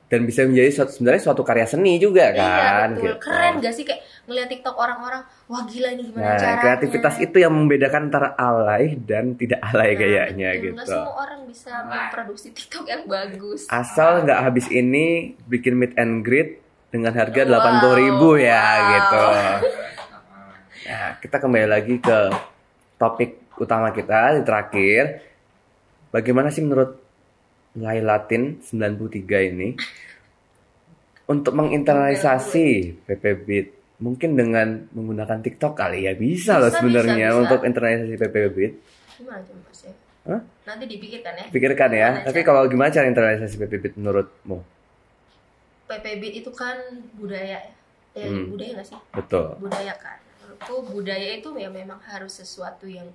dan 0.08 0.28
bisa 0.28 0.44
menjadi 0.44 0.70
suatu 0.72 0.92
sebenarnya 0.96 1.22
suatu 1.24 1.42
karya 1.44 1.64
seni 1.68 1.96
juga 1.96 2.32
iya, 2.32 2.40
kan 2.40 2.88
betul. 2.96 3.04
Gitu. 3.04 3.16
keren 3.20 3.54
gak 3.60 3.74
sih 3.76 3.84
kayak 3.84 4.00
ngeliat 4.22 4.48
TikTok 4.48 4.76
orang-orang 4.78 5.22
wah 5.50 5.62
gila 5.66 5.88
ini 5.98 6.02
gimana 6.10 6.22
nah, 6.22 6.38
caranya? 6.38 6.62
kreativitas 6.62 7.14
itu 7.18 7.36
yang 7.42 7.52
membedakan 7.52 8.06
antara 8.06 8.38
alay 8.38 8.94
dan 8.94 9.34
tidak 9.34 9.58
alay 9.66 9.92
nah, 9.92 9.98
kayaknya 9.98 10.48
gitu 10.62 10.74
nggak 10.78 10.86
semua 10.86 11.14
orang 11.26 11.40
bisa 11.50 11.72
memproduksi 11.84 12.48
TikTok 12.54 12.86
yang 12.88 13.02
bagus. 13.04 13.68
Asal 13.68 14.24
nggak 14.24 14.40
habis 14.40 14.66
ini 14.72 15.36
bikin 15.44 15.76
meet 15.76 15.92
and 16.00 16.24
greet 16.24 16.64
dengan 16.88 17.12
harga 17.12 17.44
delapan 17.44 17.82
puluh 17.82 17.96
ribu 17.98 18.28
ya 18.40 18.62
wow. 18.62 18.90
gitu. 18.94 19.24
Nah 20.82 21.14
kita 21.22 21.38
kembali 21.38 21.68
lagi 21.70 21.94
ke 22.02 22.18
topik 22.98 23.54
utama 23.58 23.94
kita 23.94 24.38
di 24.38 24.42
terakhir. 24.42 25.02
Bagaimana 26.10 26.52
sih 26.52 26.60
menurut 26.60 26.98
Lailatin 27.78 28.60
93 28.60 29.48
ini 29.48 29.72
untuk 31.24 31.56
menginternalisasi 31.56 32.68
PPB 33.08 33.48
mungkin 34.02 34.34
dengan 34.34 34.90
menggunakan 34.90 35.38
TikTok 35.46 35.78
kali 35.78 36.10
ya 36.10 36.18
bisa, 36.18 36.58
bisa 36.58 36.60
loh 36.60 36.70
sebenarnya 36.74 37.28
untuk 37.38 37.62
internalisasi 37.62 38.18
PPB. 38.18 38.56
Gimana 39.22 39.46
mas 39.62 39.80
ya? 39.86 39.94
Hah? 40.26 40.40
Nanti 40.66 40.84
dipikirkan 40.90 41.32
ya. 41.38 41.46
Pikirkan 41.54 41.90
ya. 41.94 42.08
Gimana 42.10 42.26
Tapi 42.26 42.40
kalau 42.42 42.62
gimana 42.66 42.90
cara 42.90 43.06
internalisasi 43.06 43.54
PPB 43.62 43.94
menurutmu? 43.94 44.58
PPB 45.86 46.22
itu 46.42 46.50
kan 46.50 46.82
budaya 47.14 47.62
ya. 47.62 47.72
Eh, 48.18 48.26
hmm. 48.26 48.50
budaya 48.50 48.70
gak 48.82 48.86
sih? 48.90 48.98
Betul. 49.14 49.46
Budaya 49.62 49.94
kan. 49.94 50.18
Menurutku 50.42 50.74
budaya 50.90 51.28
itu 51.38 51.48
ya 51.54 51.70
memang 51.70 52.02
harus 52.02 52.42
sesuatu 52.42 52.90
yang 52.90 53.06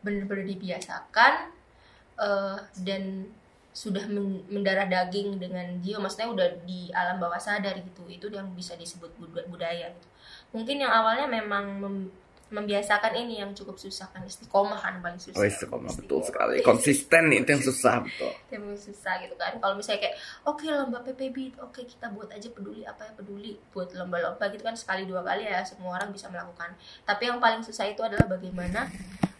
benar-benar 0.00 0.48
dibiasakan 0.48 1.52
eh, 2.16 2.58
dan 2.80 3.28
sudah 3.74 4.06
men- 4.06 4.46
mendarah 4.46 4.86
daging 4.86 5.42
dengan 5.42 5.66
jiwa 5.82 6.06
maksudnya 6.06 6.30
udah 6.30 6.48
di 6.62 6.94
alam 6.94 7.18
bawah 7.18 7.40
sadar 7.42 7.74
gitu. 7.82 8.06
Itu 8.06 8.30
yang 8.30 8.54
bisa 8.54 8.78
disebut 8.78 9.10
bud- 9.18 9.46
budaya 9.50 9.90
gitu. 9.90 10.08
Mungkin 10.54 10.76
yang 10.78 10.92
awalnya 10.94 11.26
memang 11.26 11.64
mem- 11.82 12.12
membiasakan 12.54 13.18
ini 13.18 13.42
yang 13.42 13.50
cukup 13.50 13.74
susah 13.74 14.06
kan 14.14 14.22
istiqomah 14.22 14.78
kan 14.78 15.02
paling 15.02 15.18
susah. 15.18 15.42
Oh, 15.42 15.44
istiqomah 15.44 15.90
betul 15.90 16.22
sekali. 16.22 16.62
Konsisten 16.62 17.34
itu 17.34 17.48
yang 17.50 17.64
susah 17.66 18.06
betul. 18.06 18.30
yang 18.54 18.62
paling 18.70 18.78
susah 18.78 19.14
gitu 19.26 19.34
kan. 19.34 19.58
Kalau 19.58 19.74
misalnya 19.74 20.06
kayak 20.06 20.16
oke 20.46 20.64
lomba 20.70 21.02
PPB 21.02 21.58
oke 21.58 21.82
kita 21.82 22.14
buat 22.14 22.30
aja 22.30 22.46
peduli 22.54 22.86
apa 22.86 23.10
ya 23.10 23.12
peduli 23.18 23.58
buat 23.74 23.90
lomba-lomba 23.90 24.44
gitu 24.54 24.62
kan 24.62 24.78
sekali 24.78 25.02
dua 25.10 25.26
kali 25.26 25.50
ya 25.50 25.66
semua 25.66 25.98
orang 25.98 26.14
bisa 26.14 26.30
melakukan. 26.30 26.78
Tapi 27.02 27.22
yang 27.26 27.42
paling 27.42 27.66
susah 27.66 27.90
itu 27.90 28.00
adalah 28.06 28.30
bagaimana 28.30 28.86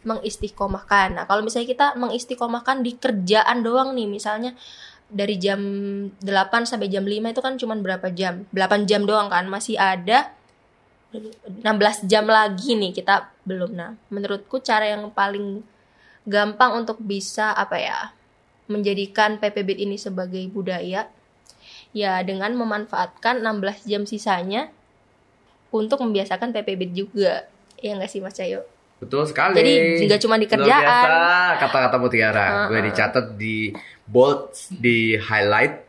mengistiqomahkan. 0.02 1.16
Nah 1.16 1.24
kalau 1.30 1.46
misalnya 1.46 1.70
kita 1.70 1.86
mengistiqomahkan 1.96 2.82
di 2.82 2.98
kerjaan 2.98 3.62
doang 3.62 3.94
nih 3.96 4.10
misalnya 4.10 4.52
dari 5.08 5.38
jam 5.38 5.60
8 6.18 6.26
sampai 6.66 6.90
jam 6.90 7.06
5 7.06 7.32
itu 7.32 7.40
kan 7.40 7.54
cuman 7.54 7.78
berapa 7.80 8.10
jam? 8.10 8.44
8 8.50 8.90
jam 8.90 9.06
doang 9.06 9.30
kan 9.30 9.46
masih 9.46 9.78
ada 9.78 10.34
16 11.14 12.10
jam 12.10 12.26
lagi 12.26 12.74
nih 12.74 12.90
kita 12.90 13.30
belum 13.46 13.70
nah 13.74 13.92
menurutku 14.10 14.58
cara 14.58 14.90
yang 14.90 15.10
paling 15.14 15.62
gampang 16.24 16.84
untuk 16.84 16.98
bisa 17.00 17.52
apa 17.54 17.76
ya 17.78 17.98
menjadikan 18.66 19.36
PPB 19.36 19.84
ini 19.84 20.00
sebagai 20.00 20.40
budaya 20.48 21.06
ya 21.92 22.12
dengan 22.24 22.56
memanfaatkan 22.56 23.44
16 23.44 23.90
jam 23.90 24.02
sisanya 24.08 24.72
untuk 25.70 26.00
membiasakan 26.00 26.50
PPB 26.50 26.96
juga 26.96 27.46
ya 27.78 27.94
nggak 27.94 28.10
sih 28.10 28.24
Mas 28.24 28.34
Cayo 28.34 28.64
Betul 29.04 29.26
sekali. 29.28 29.58
Jadi, 29.58 30.06
nggak 30.06 30.20
cuma 30.22 30.40
di 30.40 30.48
kerjaan. 30.48 31.58
kata-kata 31.60 31.96
mutiara. 32.00 32.46
Uh-uh. 32.46 32.66
Gue 32.72 32.80
dicatat 32.88 33.26
di 33.36 33.74
bold, 34.08 34.54
di 34.70 35.18
highlight. 35.18 35.84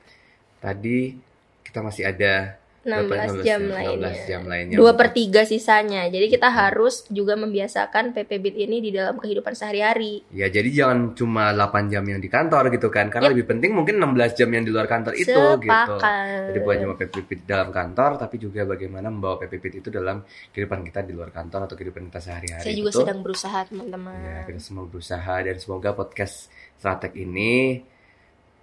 Tadi 0.59 1.15
kita 1.63 1.79
masih 1.85 2.09
ada 2.09 2.57
16 2.85 3.09
berapa? 3.09 3.41
jam 3.41 3.59
16 3.59 3.73
lainnya. 3.73 4.13
jam 4.23 4.41
lainnya. 4.45 4.75
Dua 4.75 4.85
untuk- 4.87 4.99
per 5.01 5.09
tiga 5.11 5.41
sisanya. 5.41 6.05
Jadi 6.05 6.25
kita 6.27 6.47
harus 6.47 7.01
juga 7.09 7.33
membiasakan 7.33 8.13
PPB 8.13 8.45
ini 8.55 8.77
di 8.79 8.89
dalam 8.89 9.17
kehidupan 9.17 9.51
sehari-hari. 9.51 10.21
Ya 10.29 10.45
jadi 10.47 10.69
jangan 10.69 10.99
cuma 11.13 11.49
8 11.49 11.89
jam 11.89 12.03
yang 12.03 12.17
di 12.17 12.27
kantor 12.27 12.69
gitu 12.69 12.87
kan 12.87 13.09
Karena 13.09 13.27
Yep. 13.27 13.33
lebih 13.33 13.45
penting 13.47 13.71
mungkin 13.71 13.95
16 13.97 14.31
jam 14.35 14.47
yang 14.47 14.61
di 14.61 14.69
luar 14.69 14.85
kantor 14.85 15.13
itu 15.13 15.25
gitu 15.25 15.65
Sepakat. 15.65 16.45
Jadi 16.47 16.59
bukan 16.59 16.77
cuma 16.79 16.93
di 16.95 17.43
dalam 17.43 17.69
kantor 17.69 18.11
Tapi 18.15 18.35
juga 18.37 18.61
bagaimana 18.63 19.07
membawa 19.07 19.35
PPP 19.37 19.63
itu 19.75 19.89
dalam 19.89 20.21
kehidupan 20.49 20.79
kita 20.83 21.01
di 21.01 21.11
luar 21.11 21.29
kantor 21.29 21.65
Atau 21.65 21.75
kehidupan 21.75 22.07
kita 22.07 22.21
sehari-hari 22.21 22.61
Saya 22.61 22.75
juga 22.75 22.89
Betul? 22.89 23.01
sedang 23.01 23.19
berusaha 23.19 23.59
teman-teman. 23.65 24.13
Ya, 24.15 24.37
kita 24.45 24.59
semua 24.59 24.85
berusaha 24.85 25.35
dan 25.39 25.55
semoga 25.55 25.89
podcast 25.91 26.47
Stratek 26.75 27.15
ini 27.15 27.81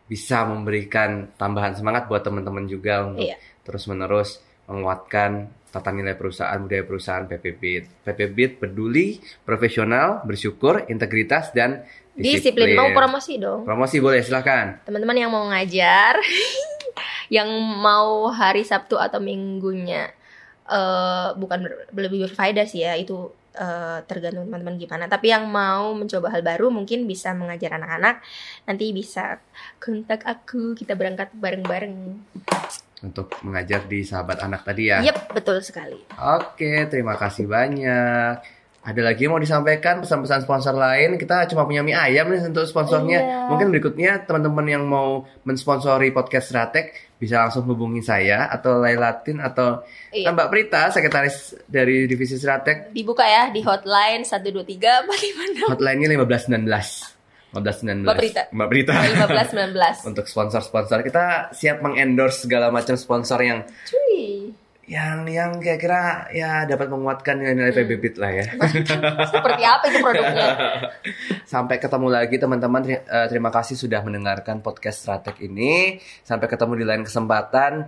bisa 0.04 0.44
memberikan 0.44 1.32
tambahan 1.35 1.72
semangat 1.72 2.04
buat 2.04 2.20
teman-teman 2.20 2.66
juga 2.66 3.06
untuk 3.06 3.24
Iya. 3.24 3.37
Terus-menerus 3.62 4.42
menguatkan 4.66 5.51
tata 5.72 5.88
nilai 5.88 6.12
perusahaan, 6.12 6.61
budaya 6.61 6.85
perusahaan 6.85 7.25
PPB. 7.25 7.62
PPB 8.05 8.61
peduli, 8.61 9.18
profesional, 9.42 10.20
bersyukur, 10.22 10.85
integritas 10.92 11.51
dan 11.57 11.83
Disiplin. 12.12 12.77
disiplin. 12.77 12.77
Mau 12.77 12.92
promosi 12.92 13.40
dong. 13.40 13.64
Promosi 13.64 13.96
boleh 13.96 14.20
silahkan. 14.20 14.85
teman-teman 14.85 15.16
yang 15.16 15.33
mau 15.33 15.48
ngajar 15.48 16.20
yang 17.37 17.48
mau 17.81 18.29
hari 18.29 18.68
Sabtu 18.68 19.01
atau 19.01 19.16
minggunya 19.16 20.12
eh 20.62 21.29
bukan 21.40 21.59
ber- 21.90 22.07
lebih 22.07 22.29
berfaedah 22.29 22.68
sih 22.68 22.85
ya 22.87 22.94
itu 22.94 23.33
eh, 23.57 23.98
tergantung 24.07 24.46
teman-teman 24.46 24.79
gimana 24.79 25.05
tapi 25.11 25.33
yang 25.33 25.48
mau 25.51 25.90
mencoba 25.96 26.31
hal 26.31 26.44
baru 26.44 26.70
mungkin 26.70 27.09
bisa 27.09 27.35
mengajar 27.35 27.75
anak-anak 27.81 28.22
nanti 28.68 28.94
bisa 28.94 29.42
kontak 29.83 30.22
aku 30.22 30.79
kita 30.79 30.94
berangkat 30.94 31.35
bareng-bareng 31.35 32.22
Untuk 33.03 33.35
mengajar 33.43 33.83
di 33.85 34.07
sahabat 34.07 34.38
anak 34.41 34.62
tadi 34.62 34.95
ya. 34.95 35.03
Yep, 35.03 35.35
betul 35.35 35.59
sekali 35.59 35.99
Oke, 36.38 36.87
terima 36.87 37.19
kasih 37.19 37.51
banyak. 37.51 38.38
Ada 38.83 38.99
lagi 38.99 39.31
yang 39.31 39.38
mau 39.38 39.43
disampaikan 39.43 40.03
pesan-pesan 40.03 40.43
sponsor 40.43 40.75
lain? 40.75 41.15
Kita 41.15 41.47
cuma 41.47 41.62
punya 41.62 41.87
mie 41.87 41.95
ayam 41.95 42.27
nih 42.27 42.43
untuk 42.43 42.67
sponsornya. 42.67 43.19
Iya. 43.23 43.38
Mungkin 43.47 43.71
berikutnya 43.71 44.27
teman-teman 44.27 44.67
yang 44.67 44.83
mau 44.83 45.23
mensponsori 45.47 46.11
podcast 46.11 46.51
Stratek 46.51 47.15
bisa 47.15 47.47
langsung 47.47 47.62
hubungi 47.71 48.03
saya 48.03 48.51
atau 48.51 48.83
Lailatin 48.83 49.38
atau 49.38 49.87
Iya. 50.11 50.35
Mbak 50.35 50.49
Prita, 50.51 50.91
sekretaris 50.91 51.55
dari 51.71 52.11
divisi 52.11 52.35
Stratek. 52.35 52.91
dibuka 52.91 53.23
ya 53.23 53.55
di 53.55 53.62
hotline 53.62 54.27
123 54.27 55.07
45 55.07 55.71
Hotline-nya 55.71 56.09
1519. 56.19 57.12
1519. 57.53 58.03
Mbak 58.03 58.17
Prita. 58.17 58.43
Mbak 58.51 58.69
Prita. 58.69 58.95
15 59.29 59.73
19 59.77 60.09
untuk 60.11 60.25
sponsor-sponsor 60.25 60.99
kita 61.01 61.25
siap 61.53 61.81
mengendorse 61.81 62.45
segala 62.45 62.69
macam 62.69 62.97
sponsor 62.97 63.38
yang 63.38 63.61
cuy 63.85 64.51
yang 64.83 65.25
yang 65.25 65.57
kira-kira 65.57 66.27
ya 66.31 66.67
dapat 66.67 66.91
menguatkan 66.91 67.38
Hmm. 67.38 67.55
nilai-nilai 67.55 67.73
PBB 67.73 68.19
lah 68.19 68.33
ya. 68.35 68.45
seperti 69.25 69.62
apa 69.62 69.85
itu 69.87 69.99
produknya 70.03 70.49
Sampai 71.53 71.79
ketemu 71.79 72.09
lagi 72.09 72.37
teman-teman. 72.37 72.83
Eh, 72.88 73.01
Terima 73.29 73.49
kasih 73.49 73.77
sudah 73.77 74.01
mendengarkan 74.01 74.59
podcast 74.59 75.05
Stratek 75.05 75.38
ini. 75.41 75.97
Sampai 76.23 76.49
ketemu 76.49 76.75
di 76.75 76.85
lain 76.85 77.05
kesempatan. 77.05 77.87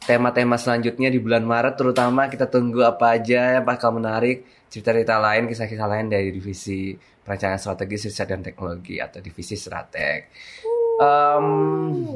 Tema-tema 0.00 0.56
selanjutnya 0.56 1.12
di 1.12 1.20
bulan 1.20 1.44
Maret 1.44 1.76
terutama 1.76 2.32
kita 2.32 2.48
tunggu 2.48 2.80
apa 2.80 3.20
aja 3.20 3.60
yang 3.60 3.64
bakal 3.68 3.92
menarik. 3.92 4.48
Cerita-cerita 4.70 5.20
lain, 5.20 5.50
kisah-kisah 5.50 5.88
lain 5.90 6.06
dari 6.08 6.30
divisi 6.32 6.94
perencanaan 7.26 7.60
strategis 7.60 8.08
riset 8.08 8.26
dan 8.26 8.40
teknologi 8.40 8.96
atau 8.98 9.20
divisi 9.20 9.54
Stratek. 9.54 10.20
Em, 11.00 11.46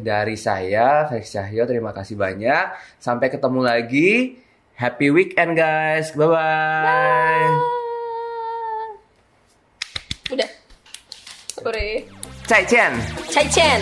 dari 0.05 0.37
saya 0.37 1.09
Felix 1.09 1.33
Cahyo 1.33 1.65
terima 1.69 1.93
kasih 1.93 2.17
banyak. 2.17 2.99
Sampai 3.01 3.29
ketemu 3.29 3.61
lagi. 3.65 4.41
Happy 4.75 5.13
weekend 5.13 5.55
guys. 5.55 6.13
Bye 6.17 6.29
bye. 6.29 7.53
udah 10.25 10.51
sore 11.53 12.09
Cai 12.49 12.65
Chen. 12.65 12.93
Chai 13.29 13.47
Chen 13.53 13.81